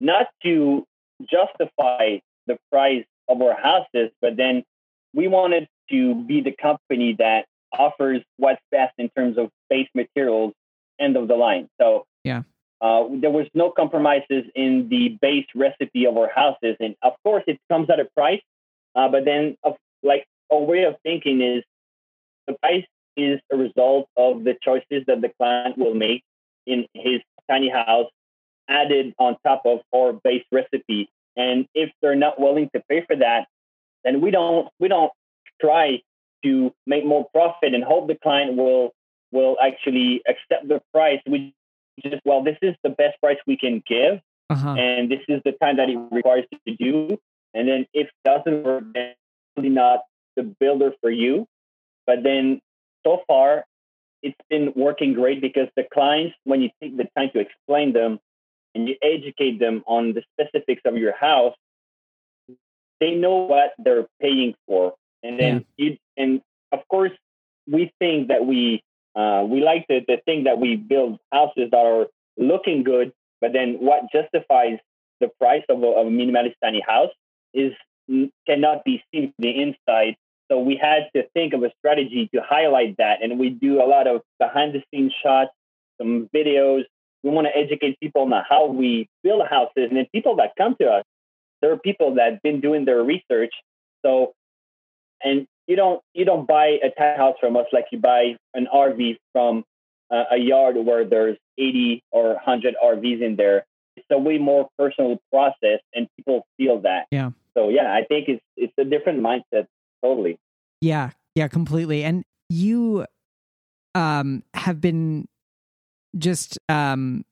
[0.00, 0.86] not to
[1.22, 4.62] justify the price of our houses, but then
[5.14, 10.52] we wanted to be the company that offers what's best in terms of base materials,
[11.00, 11.68] end of the line.
[11.80, 12.42] So yeah,
[12.80, 17.44] uh, there was no compromises in the base recipe of our houses, and of course,
[17.46, 18.42] it comes at a price.
[18.94, 21.64] Uh, but then, uh, like a way of thinking is,
[22.46, 22.84] the price
[23.16, 26.22] is a result of the choices that the client will make
[26.66, 27.20] in his
[27.50, 28.10] tiny house,
[28.68, 31.08] added on top of our base recipe.
[31.36, 33.46] And if they're not willing to pay for that,
[34.04, 35.12] then we don't we don't
[35.60, 36.00] try
[36.44, 38.92] to make more profit and hope the client will
[39.32, 41.20] will actually accept the price.
[41.26, 41.54] We
[42.02, 44.20] just, well, this is the best price we can give.
[44.50, 44.74] Uh-huh.
[44.74, 47.18] And this is the time that it requires to do.
[47.52, 49.14] And then if it doesn't work, then
[49.56, 50.00] not
[50.36, 51.46] the builder for you.
[52.06, 52.60] But then
[53.06, 53.64] so far,
[54.22, 58.18] it's been working great because the clients, when you take the time to explain them
[58.74, 61.54] and you educate them on the specifics of your house,
[63.00, 64.94] they know what they're paying for.
[65.24, 65.84] And then yeah.
[65.84, 67.12] you, and of course,
[67.66, 68.82] we think that we
[69.16, 72.06] uh, we like to, to think that we build houses that are
[72.36, 74.78] looking good, but then what justifies
[75.20, 77.10] the price of a, of a minimalist tiny house
[77.52, 77.72] is
[78.46, 80.16] cannot be seen from the inside.
[80.50, 83.86] So we had to think of a strategy to highlight that, and we do a
[83.86, 85.50] lot of behind the scenes shots,
[85.98, 86.84] some videos.
[87.22, 90.76] We want to educate people on how we build houses, and then people that come
[90.80, 91.04] to us,
[91.62, 93.54] there are people that have been doing their research.
[94.04, 94.34] So,
[95.24, 98.68] and you don't you don't buy a tiny house from us like you buy an
[98.72, 99.64] RV from
[100.10, 103.64] uh, a yard where there's 80 or 100 RVs in there.
[103.96, 107.06] It's a way more personal process, and people feel that.
[107.10, 107.30] Yeah.
[107.56, 109.66] So yeah, I think it's it's a different mindset
[110.04, 110.38] totally.
[110.80, 112.04] Yeah, yeah, completely.
[112.04, 113.06] And you
[113.94, 115.26] um have been
[116.18, 117.24] just um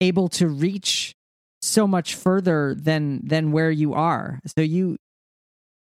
[0.00, 1.14] able to reach
[1.62, 4.40] so much further than than where you are.
[4.56, 4.98] So you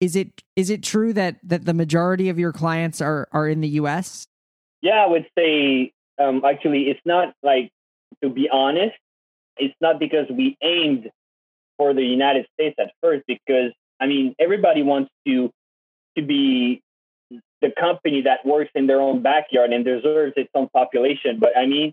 [0.02, 3.60] is it is it true that that the majority of your clients are are in
[3.60, 4.26] the U.S.?
[4.80, 7.70] Yeah, I would say um, actually it's not like
[8.20, 8.96] to be honest,
[9.56, 11.08] it's not because we aimed
[11.78, 13.22] for the United States at first.
[13.28, 15.52] Because I mean, everybody wants to
[16.18, 16.82] to be
[17.60, 21.38] the company that works in their own backyard and deserves its own population.
[21.38, 21.92] But I mean,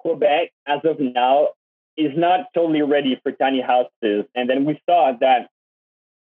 [0.00, 1.50] Quebec, as of now,
[1.96, 4.24] is not totally ready for tiny houses.
[4.34, 5.48] And then we saw that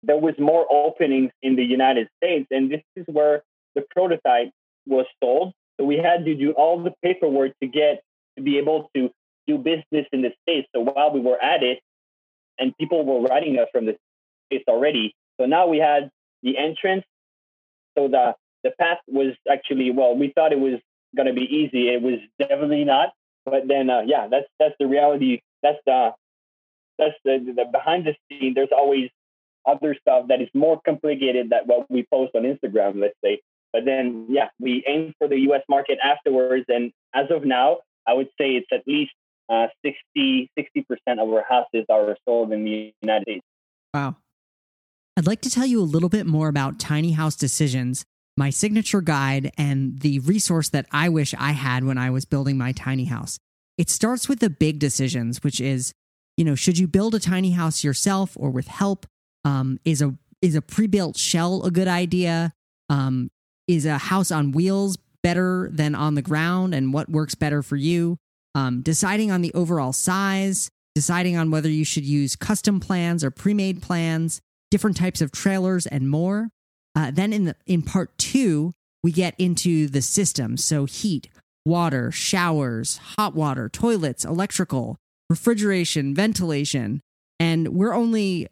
[0.05, 3.43] there was more openings in the United States, and this is where
[3.75, 4.51] the prototype
[4.85, 5.53] was sold.
[5.77, 8.01] So we had to do all the paperwork to get
[8.37, 9.09] to be able to
[9.47, 10.67] do business in the states.
[10.75, 11.79] So while we were at it,
[12.57, 13.97] and people were writing us from the
[14.47, 16.09] states already, so now we had
[16.43, 17.03] the entrance.
[17.97, 20.79] So the the path was actually well, we thought it was
[21.15, 21.89] going to be easy.
[21.89, 23.09] It was definitely not.
[23.45, 25.41] But then, uh, yeah, that's that's the reality.
[25.61, 26.11] That's the
[26.97, 28.53] that's the, the behind the scene.
[28.55, 29.09] There's always
[29.67, 33.39] other stuff that is more complicated than what we post on Instagram, let's say.
[33.73, 36.65] But then, yeah, we aim for the US market afterwards.
[36.67, 39.11] And as of now, I would say it's at least
[39.49, 40.85] uh, 60, 60%
[41.19, 43.45] of our houses are sold in the United States.
[43.93, 44.15] Wow.
[45.17, 48.03] I'd like to tell you a little bit more about Tiny House Decisions,
[48.35, 52.57] my signature guide, and the resource that I wish I had when I was building
[52.57, 53.37] my tiny house.
[53.77, 55.93] It starts with the big decisions, which is,
[56.37, 59.05] you know, should you build a tiny house yourself or with help?
[59.45, 62.51] Um, is a is a pre-built shell a good idea?
[62.89, 63.29] Um,
[63.67, 67.75] is a house on wheels better than on the ground and what works better for
[67.75, 68.17] you?
[68.53, 73.31] Um, deciding on the overall size, deciding on whether you should use custom plans or
[73.31, 76.49] pre-made plans, different types of trailers, and more.
[76.95, 80.57] Uh, then in the in part two, we get into the system.
[80.57, 81.29] so heat,
[81.65, 84.97] water, showers, hot water, toilets, electrical,
[85.29, 87.01] refrigeration, ventilation,
[87.39, 88.47] and we're only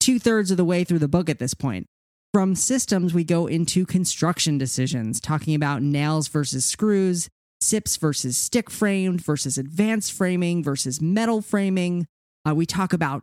[0.00, 1.86] two thirds of the way through the book at this point.
[2.32, 7.28] From systems, we go into construction decisions, talking about nails versus screws,
[7.60, 12.06] SIPs versus stick framed versus advanced framing versus metal framing.
[12.48, 13.22] Uh, we talk about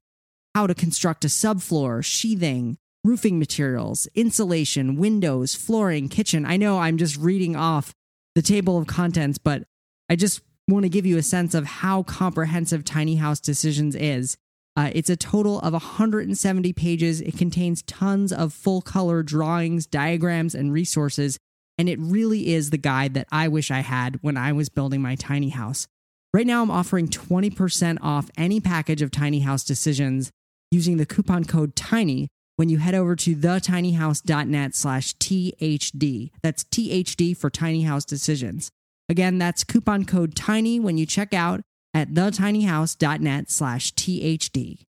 [0.53, 6.45] how to construct a subfloor, sheathing, roofing materials, insulation, windows, flooring, kitchen.
[6.45, 7.93] I know I'm just reading off
[8.35, 9.63] the table of contents, but
[10.09, 14.37] I just want to give you a sense of how comprehensive Tiny House Decisions is.
[14.77, 17.19] Uh, it's a total of 170 pages.
[17.19, 21.39] It contains tons of full color drawings, diagrams, and resources.
[21.79, 25.01] And it really is the guide that I wish I had when I was building
[25.01, 25.87] my tiny house.
[26.31, 30.29] Right now, I'm offering 20% off any package of Tiny House Decisions
[30.69, 36.31] using the coupon code TINY when you head over to thetinyhouse.net slash THD.
[36.43, 38.69] That's THD for Tiny House Decisions.
[39.09, 41.61] Again, that's coupon code TINY when you check out
[41.97, 44.85] at thetinyhouse.net slash THD.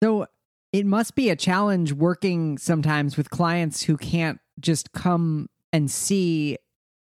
[0.00, 0.26] So
[0.72, 6.58] it must be a challenge working sometimes with clients who can't just come and see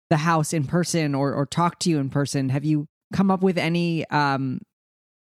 [0.09, 2.49] the house in person or, or talk to you in person.
[2.49, 4.59] Have you come up with any um,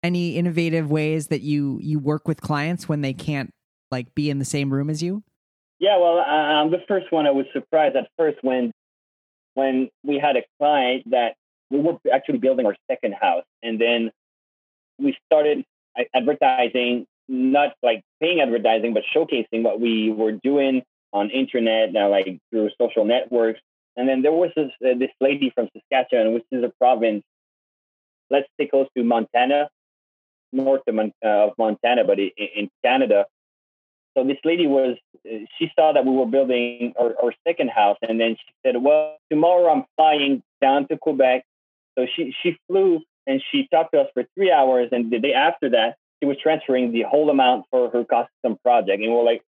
[0.03, 3.51] any innovative ways that you you work with clients when they can't
[3.91, 5.23] like be in the same room as you?
[5.79, 7.25] Yeah, well, I'm the first one.
[7.25, 8.73] I was surprised at first when
[9.53, 11.35] when we had a client that
[11.69, 14.11] we were actually building our second house, and then
[14.99, 15.63] we started
[16.13, 22.39] advertising, not like paying advertising, but showcasing what we were doing on internet, now like
[22.51, 23.59] through social networks.
[23.95, 27.23] And then there was this, uh, this lady from Saskatchewan, which is a province,
[28.29, 29.69] let's say close to Montana,
[30.51, 33.25] north of, uh, of Montana, but in, in Canada.
[34.15, 37.97] So this lady was, uh, she saw that we were building our, our second house,
[38.07, 41.43] and then she said, "Well, tomorrow I'm flying down to Quebec."
[41.97, 45.33] So she she flew and she talked to us for three hours, and the day
[45.33, 49.41] after that, she was transferring the whole amount for her custom project, and we're like,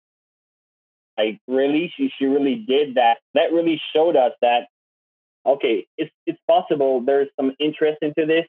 [1.16, 3.18] like really, she she really did that.
[3.34, 4.66] That really showed us that
[5.46, 7.00] okay, it's it's possible.
[7.00, 8.46] There's some interest into this,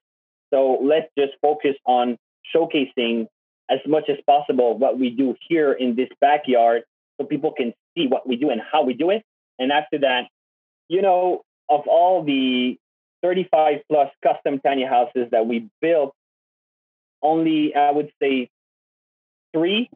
[0.54, 2.18] so let's just focus on
[2.56, 3.28] showcasing
[3.70, 6.84] as much as possible what we do here in this backyard
[7.20, 9.24] so people can see what we do and how we do it.
[9.60, 10.28] And after that,
[10.90, 12.78] you know, of all the
[13.22, 16.14] 35 plus custom tiny houses that we built,
[17.22, 18.50] only I would say
[19.54, 19.90] three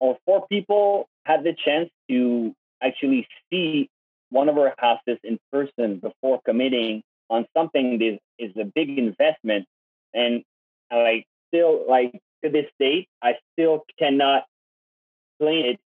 [0.00, 3.90] or four people had the chance to actually see
[4.30, 9.66] one of our houses in person before committing on something that is a big investment.
[10.14, 10.44] And
[10.90, 12.12] like still like
[12.44, 14.44] to this date, I still cannot
[15.32, 15.80] explain it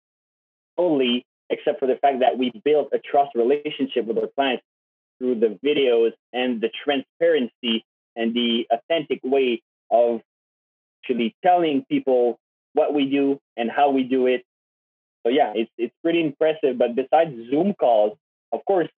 [0.77, 4.65] fully, except for the fact that we built a trust relationship with our clients
[5.23, 7.85] through the videos and the transparency
[8.17, 10.21] and the authentic way of
[11.01, 12.41] actually telling people
[12.73, 14.43] what we do and how we do it.
[15.25, 16.77] So yeah, it's it's pretty impressive.
[16.77, 18.19] But besides Zoom calls,
[18.51, 18.89] of course,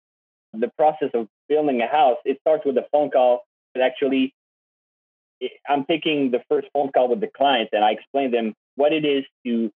[0.54, 3.44] the process of building a house, it starts with a phone call.
[3.74, 4.34] But actually
[5.42, 8.94] eh, I'm taking the first phone call with the client and I explain them what
[8.94, 9.70] it is to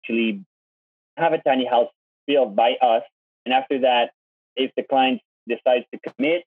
[0.00, 0.42] actually
[1.18, 1.90] have a tiny house
[2.26, 3.02] built by us.
[3.44, 4.12] And after that,
[4.56, 6.44] if the client decides to commit,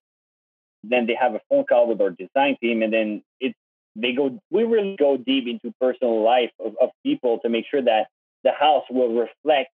[0.84, 3.58] then they have a phone call with our design team, and then it's
[3.96, 4.40] they go.
[4.52, 8.08] We really go deep into personal life of, of people to make sure that
[8.44, 9.70] the house will reflect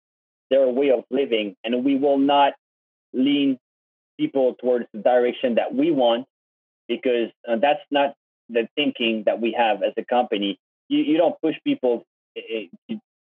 [0.51, 2.53] their way of living, and we will not
[3.13, 3.59] lean
[4.19, 6.27] people towards the direction that we want
[6.89, 8.15] because uh, that's not
[8.49, 10.59] the thinking that we have as a company.
[10.89, 12.05] You, you don't push people
[12.37, 12.67] eh,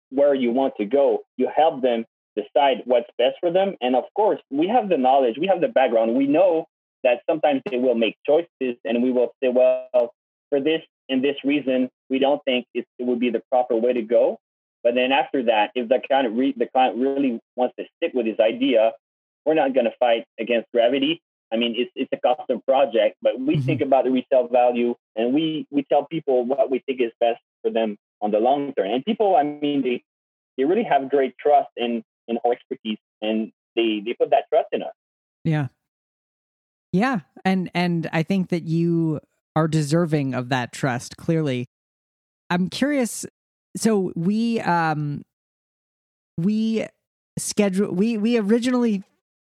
[0.09, 1.19] where you want to go.
[1.37, 3.75] You help them decide what's best for them.
[3.81, 6.15] And of course, we have the knowledge, we have the background.
[6.15, 6.67] We know
[7.03, 10.13] that sometimes they will make choices and we will say, well,
[10.49, 13.93] for this and this reason, we don't think it, it would be the proper way
[13.93, 14.39] to go.
[14.83, 18.25] But then after that, if the client, re- the client really wants to stick with
[18.25, 18.91] his idea,
[19.45, 21.21] we're not going to fight against gravity.
[21.51, 23.65] I mean, it's it's a custom project, but we mm-hmm.
[23.65, 27.39] think about the resale value and we we tell people what we think is best
[27.61, 28.87] for them on the long term.
[28.87, 30.03] And people, I mean, they
[30.57, 34.67] they really have great trust in in our expertise, and they they put that trust
[34.71, 34.93] in us.
[35.43, 35.67] Yeah,
[36.91, 39.19] yeah, and and I think that you
[39.55, 41.17] are deserving of that trust.
[41.17, 41.67] Clearly,
[42.49, 43.25] I'm curious.
[43.75, 45.23] So we um
[46.37, 46.85] we
[47.37, 49.03] schedule we we originally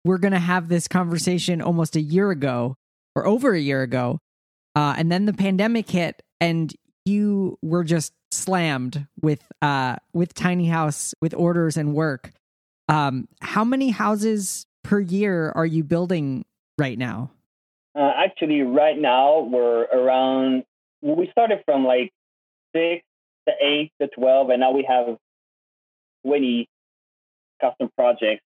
[0.05, 2.77] were going to have this conversation almost a year ago
[3.15, 4.19] or over a year ago.
[4.75, 10.67] Uh, and then the pandemic hit and you were just slammed with uh with tiny
[10.67, 12.33] house with orders and work
[12.93, 16.45] um how many houses per year are you building
[16.79, 17.31] right now?
[17.95, 20.65] Uh, actually right now we're around
[21.01, 22.13] we started from like
[22.75, 23.05] six
[23.49, 25.17] to eight to 12 and now we have
[26.25, 26.69] 20
[27.61, 28.43] custom projects.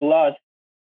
[0.00, 0.34] Plus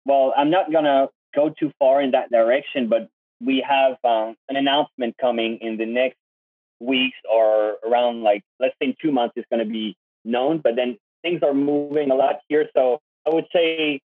[0.05, 3.07] well i'm not gonna go too far in that direction but
[3.43, 6.17] we have um, an announcement coming in the next
[6.79, 10.97] weeks or around like let's say two months it's going to be known but then
[11.21, 13.99] things are moving a lot here so i would say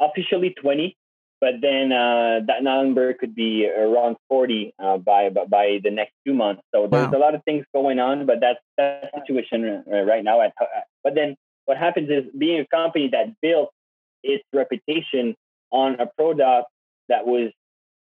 [0.00, 0.96] officially 20
[1.38, 6.34] but then uh, that number could be around 40 uh, by by the next two
[6.34, 7.18] months so there's wow.
[7.18, 10.52] a lot of things going on but that's the situation right now at,
[11.04, 11.36] but then
[11.66, 13.70] what happens is being a company that built
[14.22, 15.34] its reputation
[15.70, 16.68] on a product
[17.08, 17.50] that was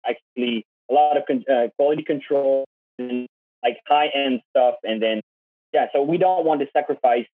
[0.07, 2.65] actually a lot of con- uh, quality control
[2.99, 3.27] and
[3.63, 4.75] like high end stuff.
[4.83, 5.21] And then,
[5.73, 7.27] yeah, so we don't want to sacrifice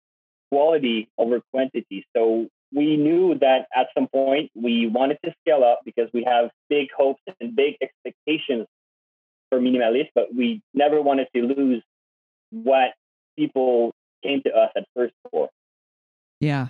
[0.51, 2.07] quality over quantity.
[2.17, 6.51] So we knew that at some point we wanted to scale up because we have
[6.69, 8.67] big hopes and big expectations
[9.51, 11.83] for minimalist, but we never wanted to lose
[12.51, 12.91] what
[13.39, 13.93] people
[14.23, 15.49] came to us at first for.
[16.41, 16.69] Yeah.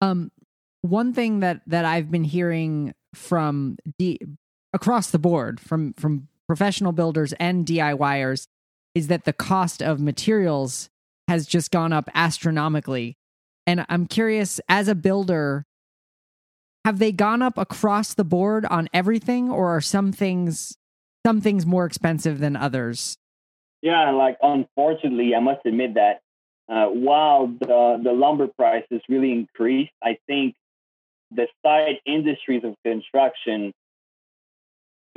[0.00, 0.30] Um,
[0.82, 4.20] one thing that that I've been hearing from D
[4.72, 8.46] across the board from from professional builders and DIYers
[8.94, 10.90] is that the cost of materials
[11.28, 13.16] has just gone up astronomically.
[13.66, 15.66] And I'm curious, as a builder,
[16.84, 20.76] have they gone up across the board on everything, or are some things
[21.26, 23.18] some things more expensive than others?
[23.82, 26.20] Yeah, like unfortunately, I must admit that
[26.68, 30.54] uh, while the the lumber prices really increased, I think
[31.32, 33.72] the side industries of construction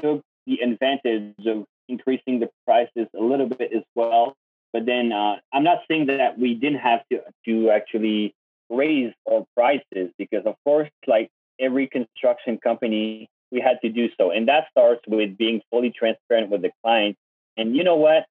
[0.01, 4.35] took the advantage of increasing the prices a little bit as well.
[4.73, 8.35] But then uh, I'm not saying that we didn't have to to actually
[8.69, 14.31] raise our prices because of course, like every construction company, we had to do so,
[14.31, 17.17] and that starts with being fully transparent with the client.
[17.57, 18.25] And you know what?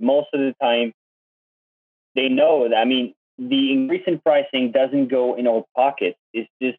[0.00, 0.92] Most of the time,
[2.14, 2.76] they know that.
[2.76, 6.18] I mean, the increase in pricing doesn't go in our pockets.
[6.32, 6.78] It's just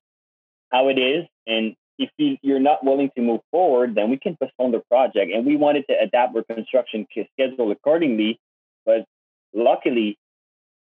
[0.72, 4.72] how it is, and if you're not willing to move forward, then we can postpone
[4.72, 5.32] the project.
[5.34, 8.40] And we wanted to adapt our construction schedule accordingly.
[8.90, 9.06] But
[9.54, 10.18] luckily,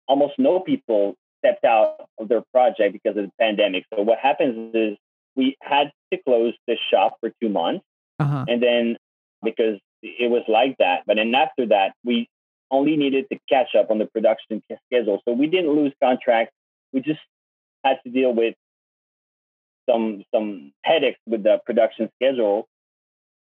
[0.07, 3.85] almost no people stepped out of their project because of the pandemic.
[3.95, 4.99] So what happens is
[5.35, 7.85] we had to close the shop for two months.
[8.19, 8.45] Uh-huh.
[8.49, 8.97] And then
[9.43, 11.05] because it was like that.
[11.07, 12.29] But then after that, we
[12.71, 15.23] only needed to catch up on the production schedule.
[15.25, 16.53] So we didn't lose contracts.
[16.93, 17.21] We just
[17.85, 18.55] had to deal with
[19.89, 22.67] some some headaches with the production schedule,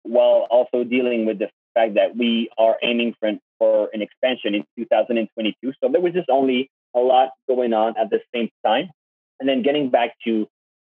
[0.02, 4.64] while also dealing with the fact that we are aiming for, for an expansion in
[4.76, 5.72] 2022.
[5.82, 8.90] So there was just only a lot going on at the same time.
[9.40, 10.46] And then getting back to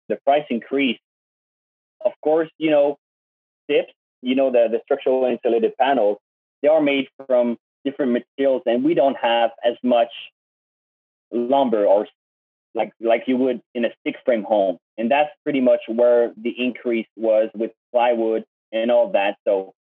[0.09, 0.99] the price increase,
[2.05, 2.99] of course, you know,
[3.71, 3.93] SIPs,
[4.23, 6.19] you know, the, the structural insulated panels,
[6.63, 10.09] they are made from different materials and we don't have as much
[11.31, 12.07] lumber or
[12.75, 14.79] like like you would in a stick frame home.
[14.99, 19.37] And that's pretty much where the increase was with plywood and all that.
[19.47, 19.75] So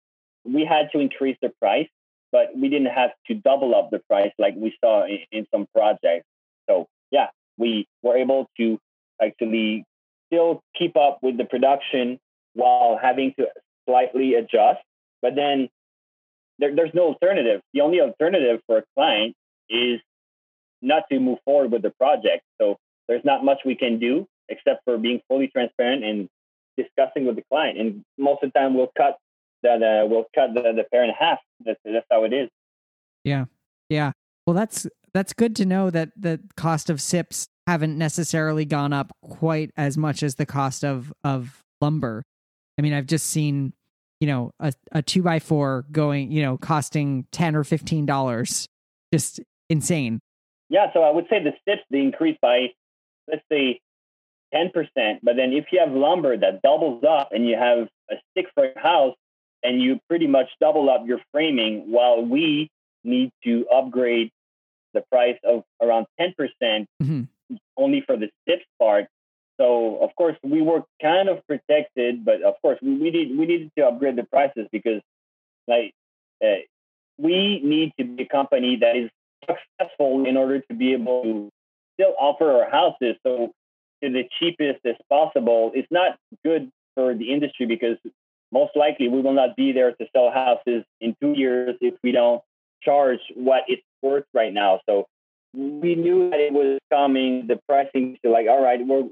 [0.44, 1.88] we had to increase the price,
[2.32, 5.68] but we didn't have to double up the price like we saw in, in some
[5.76, 6.26] projects.
[6.70, 7.28] So yeah,
[7.58, 8.80] we were able to
[9.22, 9.86] actually
[10.28, 12.20] still keep up with the production
[12.54, 13.48] while having to
[13.88, 14.80] slightly adjust.
[15.22, 15.70] But then
[16.60, 17.62] there, there's no alternative.
[17.74, 19.36] The only alternative for a client
[19.70, 20.00] is
[20.82, 22.44] not to move forward with the project.
[22.60, 22.78] So
[23.08, 26.28] there's not much we can do except for being fully transparent and
[26.78, 27.80] discussing with the client.
[27.80, 29.18] And most of the time, we'll cut
[29.64, 31.40] the, the uh, we'll cut the, the pair in half.
[31.66, 32.50] That's that's how it is.
[33.24, 33.46] Yeah,
[33.90, 34.12] yeah.
[34.46, 39.12] Well, that's that's good to know that the cost of SIPs haven't necessarily gone up
[39.22, 42.24] quite as much as the cost of of lumber.
[42.78, 43.74] I mean, I've just seen
[44.20, 48.68] you know a, a two by four going you know costing ten or fifteen dollars,
[49.14, 49.40] just
[49.70, 50.20] insane.
[50.70, 52.68] Yeah, so I would say the SIPs they increase by
[53.30, 53.80] let's say
[54.54, 54.70] 10%.
[55.24, 58.74] But then if you have lumber that doubles up and you have a stick frame
[58.76, 59.16] house
[59.64, 62.70] and you pretty much double up your framing while we
[63.04, 64.32] need to upgrade
[64.94, 67.22] the price of around 10% mm hmm
[67.76, 69.08] only for the SIPs part.
[69.60, 73.46] So of course we were kind of protected, but of course we, we need we
[73.46, 75.02] needed to upgrade the prices because
[75.68, 75.94] like
[76.42, 76.64] uh,
[77.18, 79.10] we need to be a company that is
[79.46, 81.50] successful in order to be able to
[81.96, 83.18] still offer our houses.
[83.26, 83.52] So
[84.02, 87.98] to the cheapest as possible It's not good for the industry because
[88.52, 92.12] most likely we will not be there to sell houses in two years if we
[92.12, 92.42] don't
[92.84, 94.80] charge what it's worth right now.
[94.88, 95.08] So
[95.54, 97.48] we knew that it was coming.
[97.48, 99.04] The pricing to like, all right, we're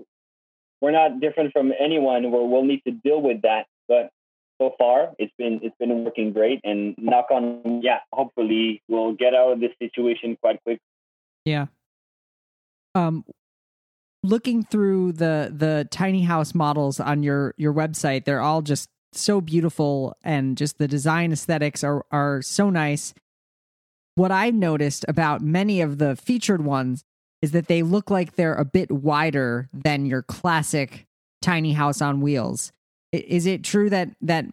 [0.81, 2.31] we're not different from anyone.
[2.31, 3.65] Where we'll need to deal with that.
[3.87, 4.09] But
[4.61, 6.61] so far, it's been it's been working great.
[6.63, 10.79] And knock on, yeah, hopefully we'll get out of this situation quite quick.
[11.45, 11.67] Yeah.
[12.95, 13.23] Um,
[14.23, 19.41] looking through the the tiny house models on your your website, they're all just so
[19.41, 23.13] beautiful, and just the design aesthetics are are so nice.
[24.15, 27.03] What I've noticed about many of the featured ones
[27.41, 31.07] is that they look like they're a bit wider than your classic
[31.41, 32.71] tiny house on wheels.
[33.11, 34.45] Is it true that that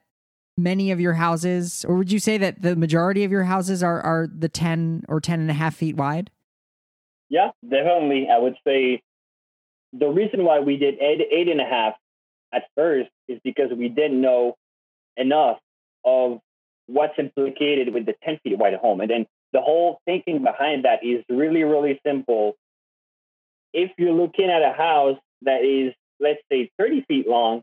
[0.57, 4.01] many of your houses, or would you say that the majority of your houses are
[4.01, 6.31] are the ten or ten and a half feet wide?
[7.29, 8.29] Yeah, definitely.
[8.33, 9.03] I would say
[9.93, 11.95] the reason why we did eight, eight and a half
[12.57, 14.57] at first is because we didn't know
[15.17, 15.59] enough
[16.05, 16.41] of
[16.87, 19.01] what's implicated with the 10 feet wide home.
[19.01, 22.55] And then the whole thinking behind that is really, really simple.
[23.73, 27.63] If you're looking at a house that is, let's say, 30 feet long,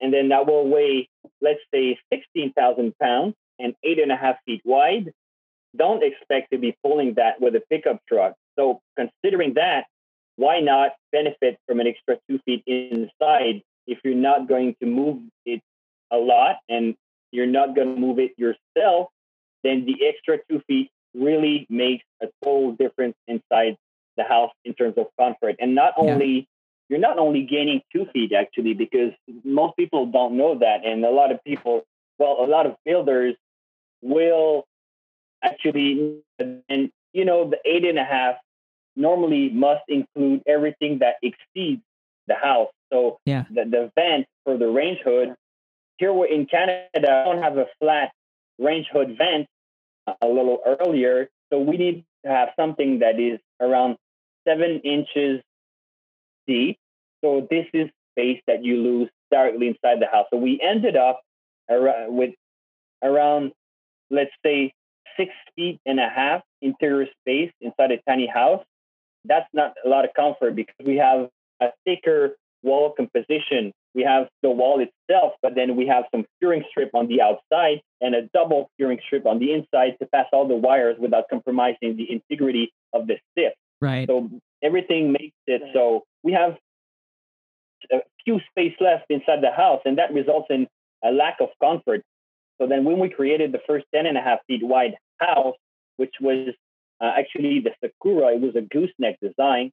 [0.00, 1.08] and then that will weigh,
[1.40, 5.12] let's say, 16,000 pounds and eight and a half feet wide,
[5.76, 8.34] don't expect to be pulling that with a pickup truck.
[8.58, 9.86] So, considering that,
[10.36, 15.22] why not benefit from an extra two feet inside if you're not going to move
[15.44, 15.60] it
[16.12, 16.94] a lot and
[17.32, 19.08] you're not going to move it yourself?
[19.64, 23.76] Then the extra two feet really makes a total difference inside
[24.16, 25.56] the house in terms of comfort.
[25.58, 26.42] And not only yeah.
[26.90, 29.12] you're not only gaining two feet actually, because
[29.42, 31.82] most people don't know that, and a lot of people,
[32.18, 33.34] well, a lot of builders
[34.02, 34.64] will
[35.42, 38.36] actually, and you know, the eight and a half
[38.96, 41.82] normally must include everything that exceeds
[42.28, 42.68] the house.
[42.92, 43.44] So yeah.
[43.50, 45.34] the, the vent for the range hood,
[45.98, 48.12] here in Canada, I don't have a flat
[48.58, 49.46] range hood vent
[50.06, 51.28] uh, a little earlier.
[51.52, 53.96] So we need to have something that is around
[54.46, 55.42] seven inches
[56.46, 56.78] deep.
[57.22, 60.26] So this is space that you lose directly inside the house.
[60.32, 61.20] So we ended up
[61.68, 62.34] with
[63.02, 63.52] around,
[64.10, 64.72] let's say,
[65.16, 68.64] six feet and a half interior space inside a tiny house.
[69.24, 71.28] That's not a lot of comfort because we have
[71.60, 76.62] a thicker wall composition we have the wall itself, but then we have some furring
[76.70, 80.46] strip on the outside and a double furring strip on the inside to pass all
[80.46, 83.54] the wires without compromising the integrity of the SIP.
[83.80, 84.06] Right.
[84.06, 84.30] So
[84.62, 86.56] everything makes it so we have
[87.92, 90.66] a few space left inside the house, and that results in
[91.02, 92.02] a lack of comfort.
[92.60, 95.56] So then when we created the first 10 and a half feet wide house,
[95.96, 96.48] which was
[97.00, 99.70] uh, actually the Sakura, it was a gooseneck design,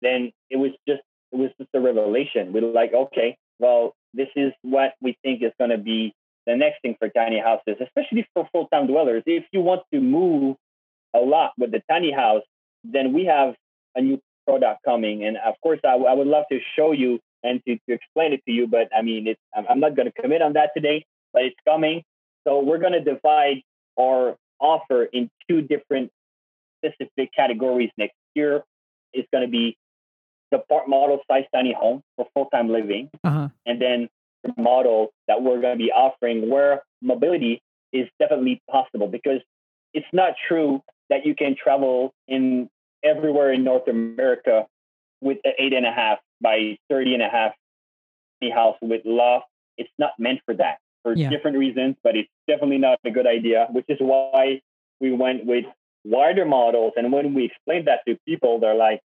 [0.00, 1.02] then it was just
[1.32, 2.52] it was just a revelation.
[2.52, 6.14] We were like, okay, well, this is what we think is going to be
[6.46, 9.22] the next thing for tiny houses, especially for full time dwellers.
[9.26, 10.56] If you want to move
[11.14, 12.42] a lot with the tiny house,
[12.84, 13.54] then we have
[13.94, 15.24] a new product coming.
[15.24, 18.40] And of course, I, I would love to show you and to, to explain it
[18.46, 21.42] to you, but I mean, it's, I'm not going to commit on that today, but
[21.42, 22.02] it's coming.
[22.46, 23.62] So we're going to divide
[23.98, 26.10] our offer in two different
[26.78, 28.62] specific categories next year.
[29.12, 29.76] It's going to be
[30.52, 33.48] the part model size tiny home for full time living, uh-huh.
[33.66, 34.08] and then
[34.44, 37.60] the model that we're going to be offering where mobility
[37.92, 39.40] is definitely possible because
[39.94, 40.80] it's not true
[41.10, 42.68] that you can travel in
[43.04, 44.66] everywhere in North America
[45.20, 47.52] with an eight and a half by 30 and a half
[48.50, 49.46] house with loft.
[49.78, 51.30] It's not meant for that for yeah.
[51.30, 54.60] different reasons, but it's definitely not a good idea, which is why
[55.00, 55.64] we went with
[56.04, 56.92] wider models.
[56.96, 59.00] And when we explained that to people, they're like,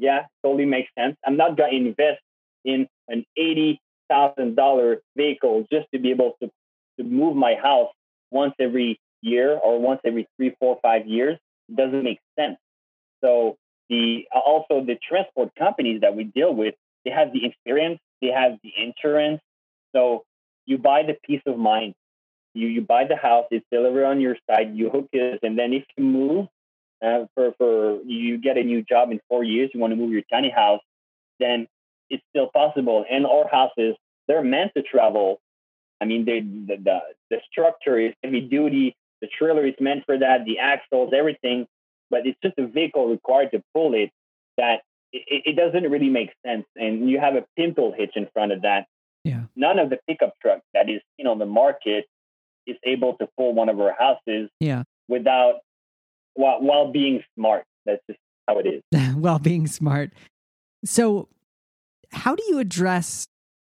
[0.00, 1.16] yeah, totally makes sense.
[1.26, 2.20] I'm not going to invest
[2.64, 6.50] in an $80,000 vehicle just to be able to,
[6.98, 7.92] to move my house
[8.30, 11.38] once every year or once every three, four, five years.
[11.68, 12.56] It doesn't make sense.
[13.22, 13.56] So
[13.90, 16.74] the also the transport companies that we deal with,
[17.04, 19.40] they have the experience, they have the insurance.
[19.94, 20.24] So
[20.64, 21.94] you buy the peace of mind.
[22.54, 25.72] You you buy the house, it's delivered on your side, you hook it, and then
[25.72, 26.46] if you move,
[27.02, 30.12] uh, for for you get a new job in four years, you want to move
[30.12, 30.80] your tiny house,
[31.38, 31.66] then
[32.10, 33.04] it's still possible.
[33.10, 33.96] And our houses,
[34.28, 35.40] they're meant to travel.
[36.00, 36.98] I mean, they, the, the
[37.30, 38.96] the structure is heavy duty.
[39.22, 40.44] The trailer is meant for that.
[40.44, 41.66] The axles, everything,
[42.10, 44.10] but it's just a vehicle required to pull it.
[44.56, 44.80] That
[45.12, 46.66] it, it doesn't really make sense.
[46.76, 48.86] And you have a pintle hitch in front of that.
[49.24, 49.42] Yeah.
[49.56, 52.06] None of the pickup truck that is you know the market
[52.66, 54.50] is able to pull one of our houses.
[54.60, 54.84] Yeah.
[55.08, 55.60] Without
[56.34, 57.64] while while being smart.
[57.86, 58.18] That's just
[58.48, 59.14] how it is.
[59.14, 60.12] while being smart.
[60.84, 61.28] So
[62.12, 63.26] how do you address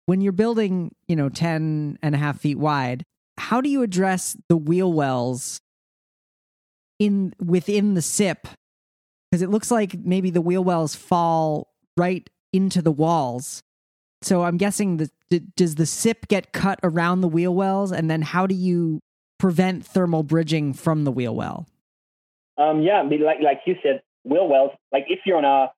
[0.06, 3.04] when you're building, you know, 10 and a half feet wide,
[3.38, 5.60] how do you address the wheel wells
[6.98, 8.46] in within the SIP?
[9.30, 13.62] Because it looks like maybe the wheel wells fall right into the walls.
[14.22, 18.22] So I'm guessing that does the SIP get cut around the wheel wells, and then
[18.22, 19.00] how do you
[19.38, 21.66] prevent thermal bridging from the wheel well?
[22.56, 24.70] Um, yeah, like like you said, wheel wells.
[24.92, 25.72] Like if you're on a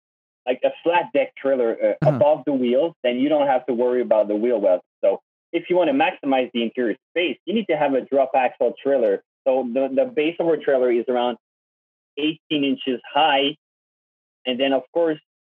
[0.46, 2.16] like a flat deck trailer uh, uh-huh.
[2.16, 4.82] above the wheels, then you don't have to worry about the wheel wells.
[5.02, 5.20] So
[5.52, 8.74] if you want to maximize the interior space, you need to have a drop axle
[8.82, 9.22] trailer.
[9.46, 11.38] So the, the base of our trailer is around
[12.18, 13.56] 18 inches high.
[14.44, 15.18] And then, of course,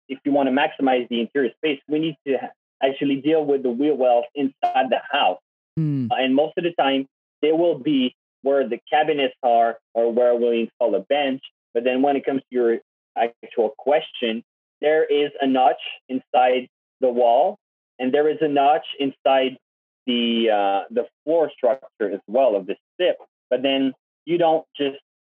[0.08, 2.36] if you want to maximize the interior space, we need to
[2.82, 5.38] actually deal with the wheel wells inside the house.
[5.78, 6.10] Mm.
[6.10, 7.06] Uh, and most of the time,
[7.42, 8.14] they will be
[8.46, 11.42] where the cabinets are or where we'll install a bench.
[11.74, 12.78] But then when it comes to your
[13.18, 14.44] actual question,
[14.80, 16.68] there is a notch inside
[17.00, 17.58] the wall,
[17.98, 19.58] and there is a notch inside
[20.06, 23.16] the uh, the floor structure as well of the SIP.
[23.50, 23.92] But then
[24.26, 24.98] you don't just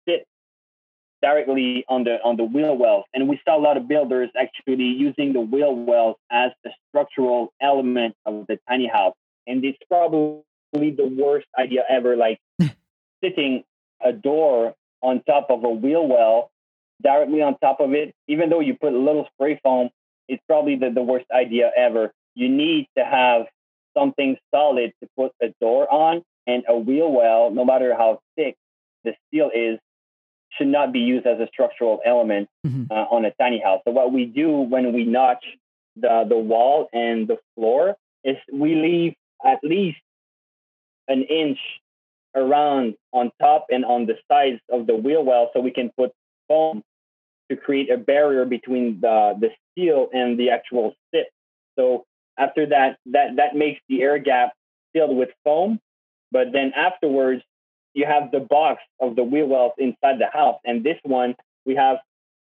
[0.09, 0.27] sit
[1.23, 3.05] directly on the on the wheel wells.
[3.15, 7.53] And we saw a lot of builders actually using the wheel wells as a structural
[7.63, 9.15] element of the tiny house.
[9.47, 10.43] And it's probably
[10.73, 12.41] the worst idea ever, like
[13.23, 13.65] sitting
[14.05, 16.51] a door on top of a wheel well,
[17.03, 19.91] directly on top of it, even though you put a little spray foam,
[20.29, 22.13] it's probably the, the worst idea ever.
[22.35, 23.47] You need to have
[23.97, 28.57] something solid to put a door on and a wheel well, no matter how thick
[29.05, 29.79] the steel is,
[30.57, 32.85] should not be used as a structural element mm-hmm.
[32.91, 33.81] uh, on a tiny house.
[33.87, 35.45] So what we do when we notch
[35.97, 39.15] the, the wall and the floor is we leave
[39.45, 39.99] at least
[41.09, 41.59] an inch
[42.37, 46.13] around on top and on the sides of the wheel well so we can put
[46.47, 46.83] foam
[47.51, 51.27] to create a barrier between the, the steel and the actual SIP.
[51.79, 52.05] So
[52.39, 54.53] after that, that, that makes the air gap
[54.93, 55.81] filled with foam.
[56.33, 57.43] But then afterwards,
[57.95, 60.59] you have the box of the wheel wells inside the house.
[60.65, 61.35] And this one,
[61.65, 61.99] we have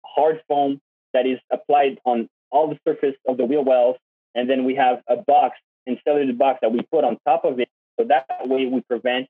[0.06, 0.80] hard foam
[1.14, 3.98] that is applied on all the surface of the wheel wells.
[4.34, 7.70] And then we have a box, insulated box that we put on top of it.
[8.00, 9.28] So that way we prevent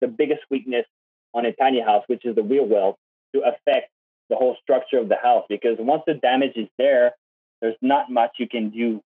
[0.00, 0.86] the biggest weakness
[1.34, 2.98] on a tiny house, which is the wheel well,
[3.34, 3.90] to affect
[4.28, 5.44] the whole structure of the house.
[5.48, 7.12] Because once the damage is there,
[7.60, 9.02] there's not much you can do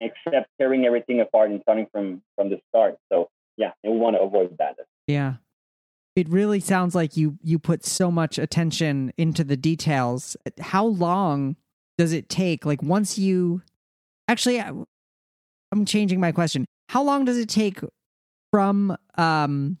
[0.00, 2.96] except tearing everything apart and starting from from the start.
[3.12, 4.76] So yeah, and we want to avoid that.
[5.06, 5.34] Yeah,
[6.14, 10.36] it really sounds like you you put so much attention into the details.
[10.60, 11.56] How long
[11.96, 12.64] does it take?
[12.64, 13.62] Like once you
[14.28, 16.64] actually, I'm changing my question.
[16.88, 17.80] How long does it take
[18.50, 19.78] from um,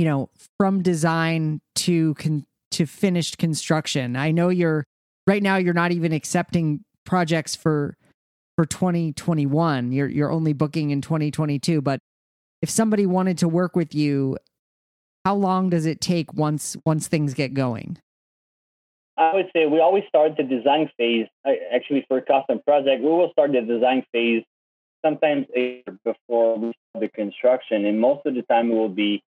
[0.00, 4.16] you know, from design to con- to finished construction?
[4.16, 4.86] I know you're
[5.26, 5.56] right now.
[5.56, 7.98] You're not even accepting projects for
[8.56, 9.92] for 2021.
[9.92, 11.82] You're you're only booking in 2022.
[11.82, 12.00] But
[12.62, 14.38] if somebody wanted to work with you
[15.26, 17.98] how long does it take once once things get going?
[19.18, 21.26] I would say we always start the design phase.
[21.74, 24.44] Actually, for a custom project, we will start the design phase
[25.04, 25.44] sometimes
[26.04, 29.22] before the construction, and most of the time it will be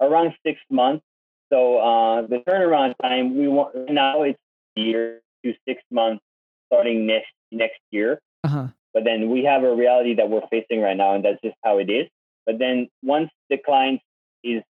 [0.00, 1.04] around six months.
[1.52, 4.38] So uh, the turnaround time we want now it's
[4.76, 6.22] a year to six months
[6.68, 8.20] starting next next year.
[8.42, 8.68] Uh-huh.
[8.92, 11.78] But then we have a reality that we're facing right now, and that's just how
[11.78, 12.08] it is.
[12.46, 14.00] But then once the client
[14.42, 14.62] is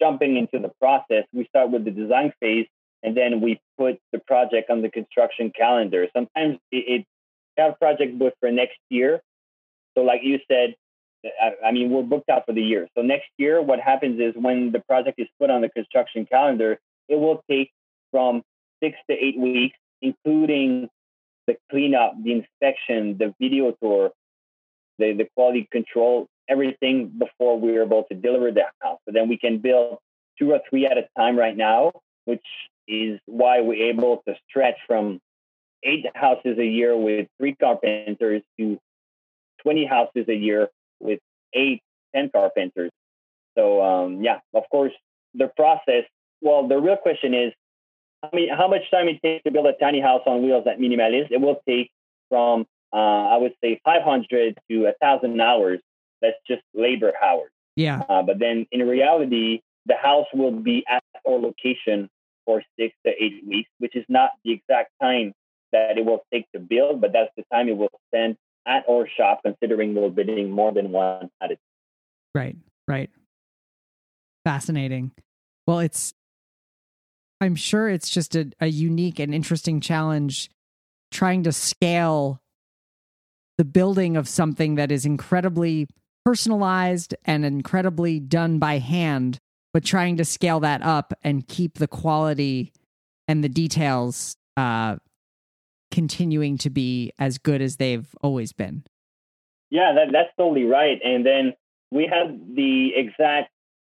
[0.00, 2.66] jumping into the process, we start with the design phase
[3.02, 6.06] and then we put the project on the construction calendar.
[6.14, 7.06] Sometimes it, it
[7.56, 9.20] have project booked for next year.
[9.96, 10.74] So like you said,
[11.64, 12.88] I, mean, we're booked out for the year.
[12.96, 16.78] So next year, what happens is when the project is put on the construction calendar,
[17.08, 17.72] it will take
[18.12, 18.42] from
[18.82, 20.88] six to eight weeks, including
[21.46, 24.12] the cleanup, the inspection, the video tour,
[24.98, 28.98] the, the quality control, everything before we are able to deliver the house.
[29.06, 29.98] So then we can build
[30.38, 31.92] two or three at a time right now,
[32.26, 32.44] which
[32.86, 35.20] is why we're able to stretch from
[35.82, 38.78] eight houses a year with three carpenters to
[39.62, 40.68] 20 houses a year
[41.00, 41.20] with
[41.54, 41.82] eight,
[42.14, 42.90] 10 carpenters.
[43.56, 44.92] So, um, yeah, of course,
[45.34, 46.04] the process,
[46.40, 47.52] well, the real question is,
[48.22, 50.78] I mean, how much time it takes to build a tiny house on wheels at
[50.78, 51.30] Minimalist?
[51.30, 51.90] It will take
[52.28, 55.80] from, uh, I would say, 500 to 1,000 hours
[56.20, 57.50] that's just labor hours.
[57.76, 58.02] Yeah.
[58.08, 62.08] Uh, but then in reality, the house will be at our location
[62.44, 65.32] for six to eight weeks, which is not the exact time
[65.72, 68.36] that it will take to build, but that's the time it will spend
[68.68, 71.58] at our shop, considering we're bidding more than one at a time.
[72.34, 72.56] Right,
[72.86, 73.10] right.
[74.44, 75.12] Fascinating.
[75.66, 76.14] Well, it's,
[77.40, 80.50] I'm sure it's just a, a unique and interesting challenge
[81.10, 82.40] trying to scale
[83.56, 85.88] the building of something that is incredibly
[86.24, 89.38] personalized and incredibly done by hand,
[89.72, 92.72] but trying to scale that up and keep the quality
[93.26, 94.96] and the details uh,
[95.90, 98.84] continuing to be as good as they've always been.
[99.70, 100.98] Yeah, that, that's totally right.
[101.04, 101.54] And then
[101.90, 103.50] we have the exact,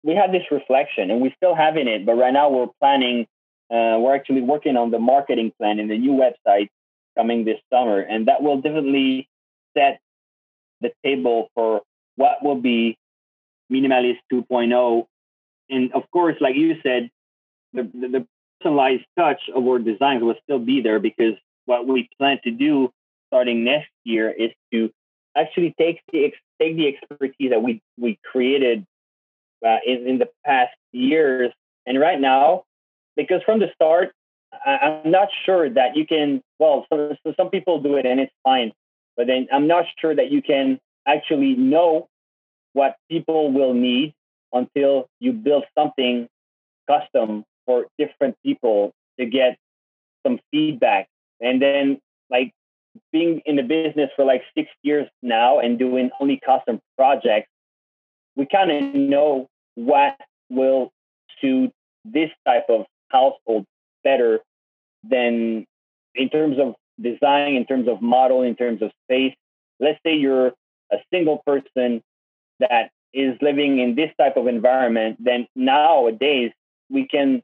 [0.02, 3.26] we had this reflection and we're still having it, but right now we're planning,
[3.70, 6.68] uh, we're actually working on the marketing plan and the new website
[7.16, 8.00] coming this summer.
[8.00, 9.28] And that will definitely
[9.76, 10.00] set
[10.80, 11.82] the table for
[12.16, 12.96] what will be
[13.70, 15.04] Minimalist 2.0.
[15.70, 17.10] And of course, like you said,
[17.72, 18.26] the, the, the
[18.60, 21.34] personalized touch of our designs will still be there because
[21.68, 22.90] what we plan to do
[23.28, 24.90] starting next year is to
[25.36, 28.86] actually take the take the expertise that we we created
[29.64, 31.52] uh, in, in the past years.
[31.86, 32.64] And right now
[33.18, 34.12] because from the start
[34.64, 38.18] I, am not sure that you can well so, so some people do it and
[38.20, 38.72] it's fine
[39.16, 42.08] but then i'm not sure that you can actually know
[42.72, 44.14] what people will need
[44.52, 46.28] until you build something
[46.88, 49.58] custom for different people to get
[50.26, 51.08] some feedback
[51.40, 51.98] and then
[52.30, 52.52] like
[53.12, 57.48] being in the business for like six years now and doing only custom projects,
[58.36, 60.16] we kind of know what
[60.50, 60.90] will
[61.40, 61.72] suit
[62.04, 63.64] this type of household
[64.04, 64.40] better
[65.08, 65.66] than
[66.14, 69.34] in terms of design, in terms of model, in terms of space.
[69.80, 70.52] Let's say you're
[70.90, 72.02] a single person
[72.60, 76.50] that is living in this type of environment, then nowadays
[76.90, 77.42] we can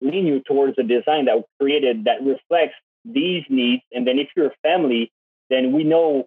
[0.00, 2.76] lean you towards a design that created that reflects
[3.06, 3.82] these needs.
[3.92, 5.12] And then if you're a family,
[5.50, 6.26] then we know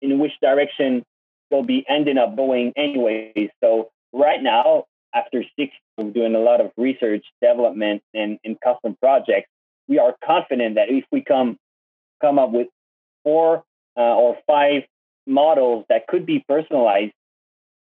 [0.00, 1.04] in which direction
[1.50, 3.50] they'll be ending up going anyway.
[3.62, 4.84] So right now,
[5.14, 9.48] after six of doing a lot of research, development, and, and custom projects,
[9.88, 11.58] we are confident that if we come
[12.20, 12.68] come up with
[13.24, 13.64] four
[13.96, 14.82] uh, or five
[15.26, 17.12] models that could be personalized,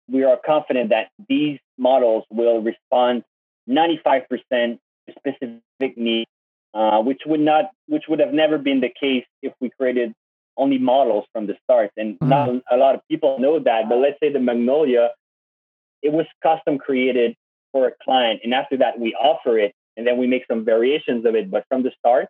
[0.09, 3.23] we are confident that these models will respond
[3.69, 4.79] 95% to
[5.17, 6.29] specific needs
[6.73, 10.13] uh, which would not, which would have never been the case if we created
[10.57, 11.91] only models from the start.
[11.97, 12.29] And mm-hmm.
[12.29, 13.89] not a lot of people know that.
[13.89, 15.09] But let's say the Magnolia,
[16.01, 17.35] it was custom created
[17.71, 21.25] for a client, and after that we offer it, and then we make some variations
[21.25, 21.49] of it.
[21.49, 22.27] But from the start,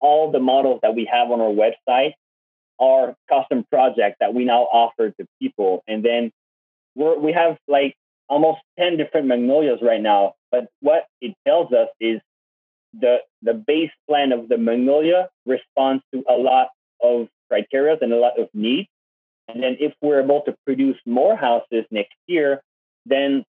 [0.00, 2.12] all the models that we have on our website
[2.78, 5.82] are custom projects that we now offer to people.
[5.86, 6.30] And then
[6.94, 7.96] we're, we have like
[8.28, 10.34] almost 10 different magnolias right now.
[10.50, 12.20] But what it tells us is
[13.00, 16.68] the the base plan of the Magnolia responds to a lot
[17.02, 18.88] of criteria and a lot of needs.
[19.48, 22.62] And then if we're able to produce more houses next year,
[23.04, 23.44] then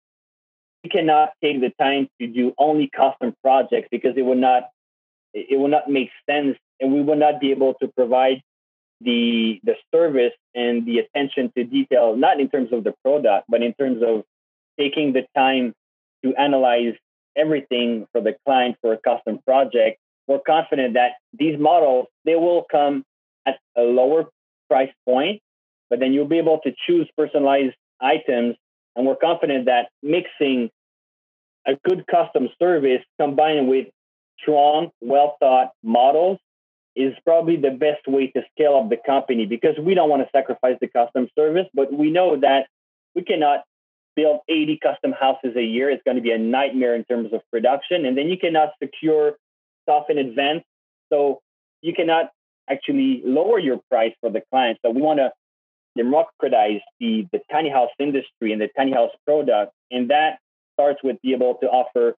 [0.84, 4.70] we cannot take the time to do only custom projects because it would not
[5.34, 8.42] it will not make sense and we will not be able to provide
[9.00, 13.62] the the service and the attention to detail not in terms of the product but
[13.62, 14.24] in terms of
[14.80, 15.74] taking the time
[16.24, 16.96] to analyze
[17.36, 22.66] everything for the client for a custom project, we're confident that these models they will
[22.72, 23.04] come
[23.46, 24.26] at a lower
[24.70, 25.42] price point,
[25.90, 28.56] but then you'll be able to choose personalized items.
[28.96, 30.70] And we're confident that mixing
[31.66, 33.88] a good custom service combined with
[34.40, 36.40] strong, well thought models
[36.96, 40.30] is probably the best way to scale up the company because we don't want to
[40.32, 42.68] sacrifice the custom service, but we know that
[43.16, 43.64] we cannot
[44.16, 45.90] build 80 custom houses a year.
[45.90, 48.06] It's going to be a nightmare in terms of production.
[48.06, 49.34] And then you cannot secure
[49.84, 50.64] stuff in advance.
[51.12, 51.42] So
[51.82, 52.30] you cannot
[52.70, 54.80] actually lower your price for the client.
[54.84, 55.32] So we want to
[55.98, 59.74] democratize the, the tiny house industry and the tiny house product.
[59.90, 60.40] And that
[60.74, 62.16] starts with be able to offer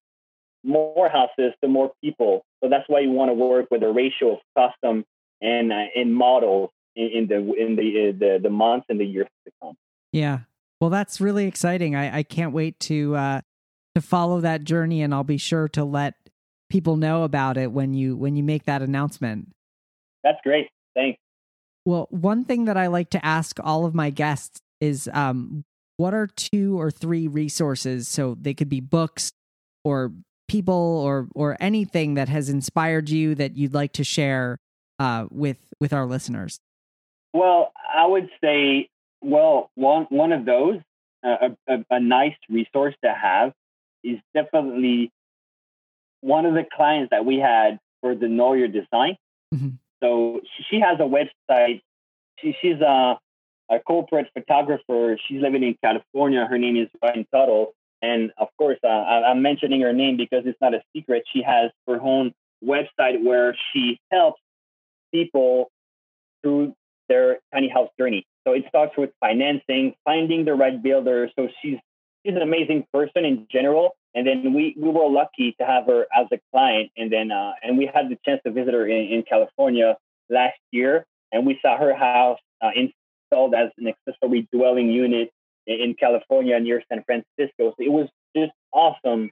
[0.64, 2.46] more houses to more people.
[2.64, 5.04] So that's why you want to work with a ratio of custom
[5.42, 9.06] and uh, and models in, in the in the, uh, the the months and the
[9.06, 9.76] years to come.
[10.12, 10.40] Yeah,
[10.84, 11.96] well, that's really exciting.
[11.96, 13.42] I, I can't wait to uh,
[13.96, 16.16] to follow that journey, and I'll be sure to let
[16.70, 19.48] people know about it when you when you make that announcement.
[20.26, 20.68] That's great.
[20.94, 21.18] Thanks.
[21.86, 25.64] Well, one thing that I like to ask all of my guests is, um,
[25.96, 28.10] what are two or three resources?
[28.10, 29.32] So they could be books
[29.86, 30.12] or
[30.50, 34.58] people or or anything that has inspired you that you'd like to share
[35.00, 36.60] uh, with with our listeners.
[37.32, 38.90] Well, I would say
[39.24, 40.80] well, one one of those,
[41.24, 43.54] uh, a, a nice resource to have,
[44.04, 45.12] is definitely
[46.22, 49.18] one of the clients that we had for the Noyer Design.
[49.54, 49.70] Mm-hmm.
[50.02, 51.82] So she has a website.
[52.40, 53.18] She, she's a,
[53.70, 55.18] a corporate photographer.
[55.28, 56.46] She's living in California.
[56.46, 57.74] Her name is Ryan Tuttle.
[58.02, 61.24] And of course, uh, I'm mentioning her name because it's not a secret.
[61.34, 64.42] She has her own website where she helps
[65.14, 65.72] people
[66.42, 66.76] through
[67.08, 68.26] their tiny house journey.
[68.46, 71.30] So it starts with financing, finding the right builder.
[71.36, 71.78] So she's
[72.26, 73.96] she's an amazing person in general.
[74.16, 76.92] And then we, we were lucky to have her as a client.
[76.96, 79.98] And then uh, and we had the chance to visit her in, in California
[80.30, 85.32] last year, and we saw her house uh, installed as an accessory dwelling unit
[85.68, 87.74] in, in California near San Francisco.
[87.76, 89.32] So it was just awesome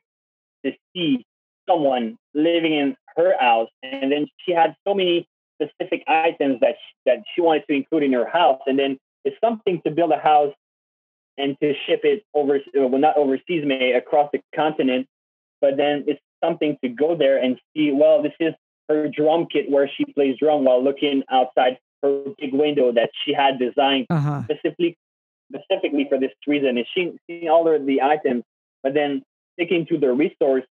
[0.66, 1.26] to see
[1.70, 5.28] someone living in her house, and then she had so many
[5.74, 9.36] specific items that she, that she wanted to include in her house, and then it's
[9.44, 10.54] something to build a house
[11.38, 15.08] and to ship it over, well, not overseas, may across the continent,
[15.60, 17.92] but then it's something to go there and see.
[17.92, 18.54] Well, this is
[18.90, 23.34] her drum kit where she plays drum while looking outside her big window that she
[23.34, 24.44] had designed uh-huh.
[24.44, 24.98] specifically
[25.54, 26.78] specifically for this reason.
[26.78, 28.44] And she seeing all of the items,
[28.84, 29.22] but then
[29.54, 30.64] sticking to the resource,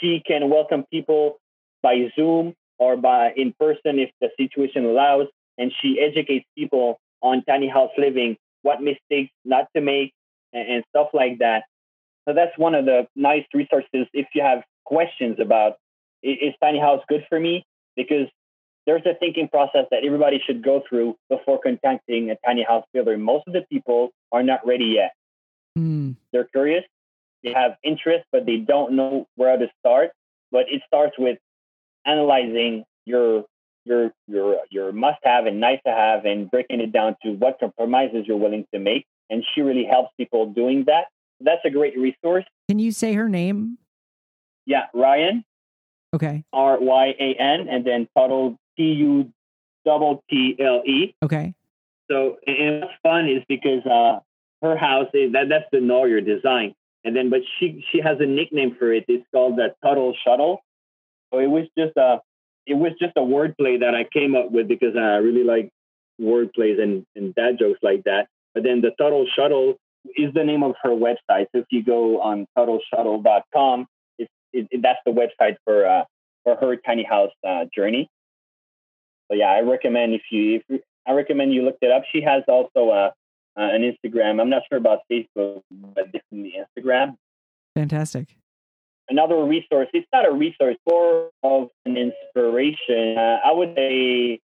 [0.00, 1.38] she can welcome people
[1.82, 5.26] by Zoom or by in person if the situation allows,
[5.58, 10.12] and she educates people on tiny house living, what mistakes not to make,
[10.52, 11.64] and, and stuff like that.
[12.26, 15.74] So that's one of the nice resources if you have questions about
[16.22, 17.64] is tiny house good for me?
[17.96, 18.28] Because
[18.86, 23.16] there's a thinking process that everybody should go through before contacting a tiny house builder.
[23.16, 25.12] Most of the people are not ready yet.
[25.78, 26.16] Mm.
[26.32, 26.84] They're curious,
[27.42, 30.10] they have interest, but they don't know where to start.
[30.50, 31.38] But it starts with
[32.06, 33.44] analyzing your
[33.84, 37.58] your your your must have and nice to have and breaking it down to what
[37.58, 39.06] compromises you're willing to make.
[39.30, 41.06] And she really helps people doing that.
[41.40, 42.44] That's a great resource.
[42.68, 43.78] Can you say her name?
[44.66, 45.44] Yeah, Ryan.
[46.14, 46.44] Okay.
[46.52, 49.32] R Y A N and then Tuttle T U
[49.84, 51.14] double T L E.
[51.22, 51.54] Okay.
[52.10, 54.20] So and what's fun is because uh,
[54.60, 56.74] her house is that that's the Noyer design.
[57.04, 59.04] And then but she she has a nickname for it.
[59.08, 60.62] It's called the Tuttle Shuttle.
[61.32, 62.20] It was just a
[62.66, 65.70] it was just a wordplay that I came up with because I really like
[66.20, 68.28] wordplays and, and dad jokes like that.
[68.54, 69.74] But then the Tuttle Shuttle
[70.16, 71.46] is the name of her website.
[71.52, 73.86] So if you go on tuttleshuttle.com,
[74.18, 76.04] it's, it, it, that's the website for uh,
[76.44, 78.08] for her tiny house uh, journey.
[79.30, 82.02] So yeah, I recommend if you, if I recommend you look it up.
[82.12, 83.10] She has also uh,
[83.56, 84.40] uh, an Instagram.
[84.40, 87.16] I'm not sure about Facebook, but definitely Instagram.
[87.74, 88.36] Fantastic.
[89.12, 89.88] Another resource.
[89.92, 93.18] It's not a resource, more of an inspiration.
[93.18, 94.40] Uh, I would say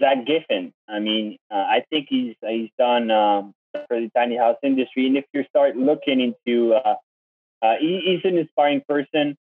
[0.00, 0.72] Zack Giffin.
[0.88, 3.52] I mean, uh, I think he's he's done um,
[3.86, 5.06] for the tiny house industry.
[5.06, 6.96] And if you start looking into, uh,
[7.62, 9.36] uh, he, he's an inspiring person.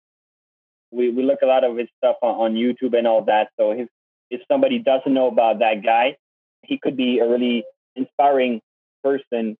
[0.91, 3.49] We we look a lot of his stuff on, on YouTube and all that.
[3.61, 3.89] So if
[4.31, 6.17] if somebody doesn't know about that guy,
[6.63, 7.63] he could be a really
[7.95, 8.63] inspiring
[9.05, 9.59] person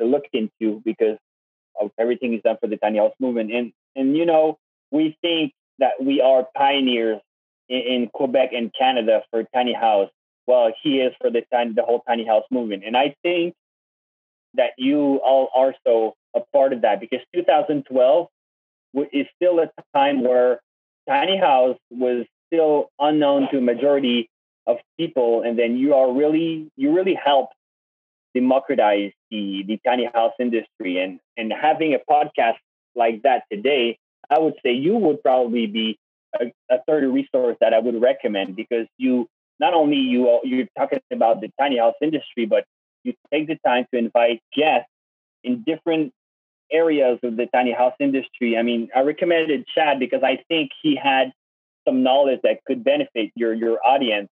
[0.00, 1.18] to look into because
[1.98, 3.52] everything he's done for the tiny house movement.
[3.52, 4.58] And and you know,
[4.90, 7.20] we think that we are pioneers
[7.68, 10.10] in, in Quebec and Canada for tiny house.
[10.46, 12.84] Well, he is for the tiny, the whole tiny house movement.
[12.86, 13.54] And I think
[14.54, 18.28] that you all are so a part of that because 2012
[19.12, 20.60] is still a time where
[21.08, 24.28] tiny house was still unknown to a majority
[24.66, 27.50] of people and then you are really you really help
[28.34, 32.58] democratize the the tiny house industry and and having a podcast
[32.94, 33.98] like that today
[34.30, 35.98] i would say you would probably be
[36.40, 39.26] a, a third resource that i would recommend because you
[39.60, 42.64] not only you you're talking about the tiny house industry but
[43.04, 44.90] you take the time to invite guests
[45.44, 46.12] in different
[46.70, 48.56] areas of the tiny house industry.
[48.56, 51.32] I mean, I recommended Chad because I think he had
[51.86, 54.28] some knowledge that could benefit your your audience.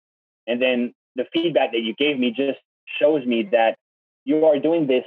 [0.47, 2.59] And then the feedback that you gave me just
[3.01, 3.77] shows me that
[4.27, 5.05] you are doing this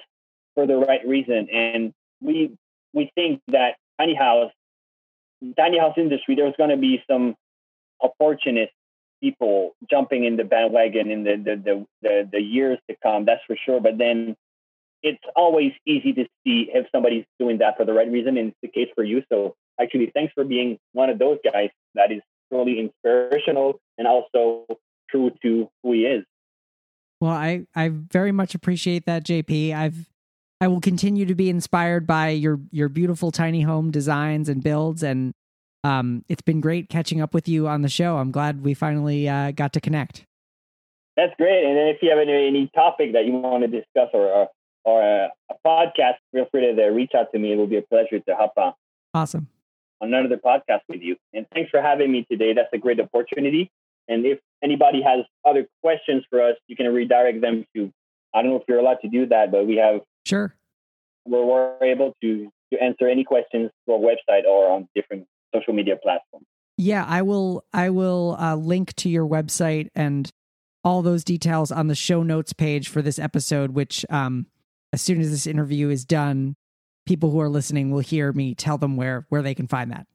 [0.55, 1.47] for the right reason.
[1.53, 2.57] And we
[2.93, 4.51] we think that tiny house
[5.57, 7.35] tiny house industry, there's going to be some
[8.01, 8.71] opportunist
[9.21, 13.25] people jumping in the bandwagon in the the, the the the years to come.
[13.25, 13.79] That's for sure.
[13.79, 14.35] But then
[15.03, 18.57] it's always easy to see if somebody's doing that for the right reason, and it's
[18.61, 19.23] the case for you.
[19.31, 24.65] So actually, thanks for being one of those guys that is truly inspirational and also
[25.09, 26.25] true to who he is.
[27.21, 29.73] Well, I I very much appreciate that, JP.
[29.75, 30.09] I've
[30.61, 35.03] I will continue to be inspired by your your beautiful tiny home designs and builds,
[35.03, 35.33] and
[35.83, 38.17] um, it's been great catching up with you on the show.
[38.17, 40.25] I'm glad we finally uh, got to connect.
[41.15, 41.65] That's great.
[41.65, 44.47] And if you have any, any topic that you want to discuss or, or
[44.85, 47.53] or a, a podcast, feel free to reach out to me.
[47.53, 48.73] It will be a pleasure to hop on.
[49.13, 49.47] Awesome.
[50.01, 51.17] On another podcast with you.
[51.33, 52.53] And thanks for having me today.
[52.53, 53.69] That's a great opportunity.
[54.07, 57.91] And if anybody has other questions for us, you can redirect them to,
[58.33, 60.01] I don't know if you're allowed to do that, but we have.
[60.25, 60.53] Sure.
[61.25, 65.73] We're, we're able to, to answer any questions to our website or on different social
[65.73, 66.45] media platforms.
[66.77, 67.65] Yeah, I will.
[67.73, 70.29] I will uh, link to your website and
[70.81, 74.45] all those details on the show notes page for this episode, which um,
[74.93, 76.55] as soon as this interview is done,
[77.05, 80.07] people who are listening will hear me tell them where where they can find that.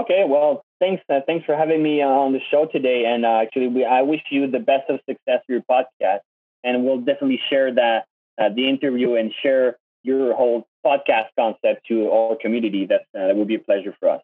[0.00, 1.02] Okay, well, thanks.
[1.08, 3.04] Uh, thanks for having me on the show today.
[3.06, 6.20] And uh, actually, we, I wish you the best of success for your podcast.
[6.62, 8.04] And we'll definitely share that
[8.38, 12.86] uh, the interview and share your whole podcast concept to our community.
[12.86, 14.20] That's, uh, that would be a pleasure for us.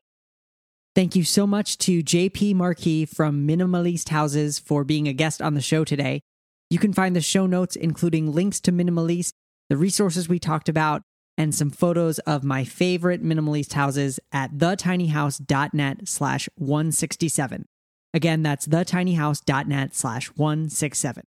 [0.94, 5.54] Thank you so much to JP Marquis from Minimalist Houses for being a guest on
[5.54, 6.20] the show today.
[6.68, 9.32] You can find the show notes, including links to Minimalist,
[9.70, 11.02] the resources we talked about,
[11.42, 17.66] and some photos of my favorite minimalist houses at thetinyhouse.net slash 167.
[18.14, 21.24] Again, that's thetinyhouse.net slash 167.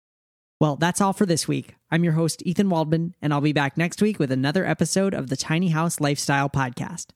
[0.61, 1.75] Well, that's all for this week.
[1.91, 5.27] I'm your host, Ethan Waldman, and I'll be back next week with another episode of
[5.27, 7.07] the Tiny House Lifestyle Podcast.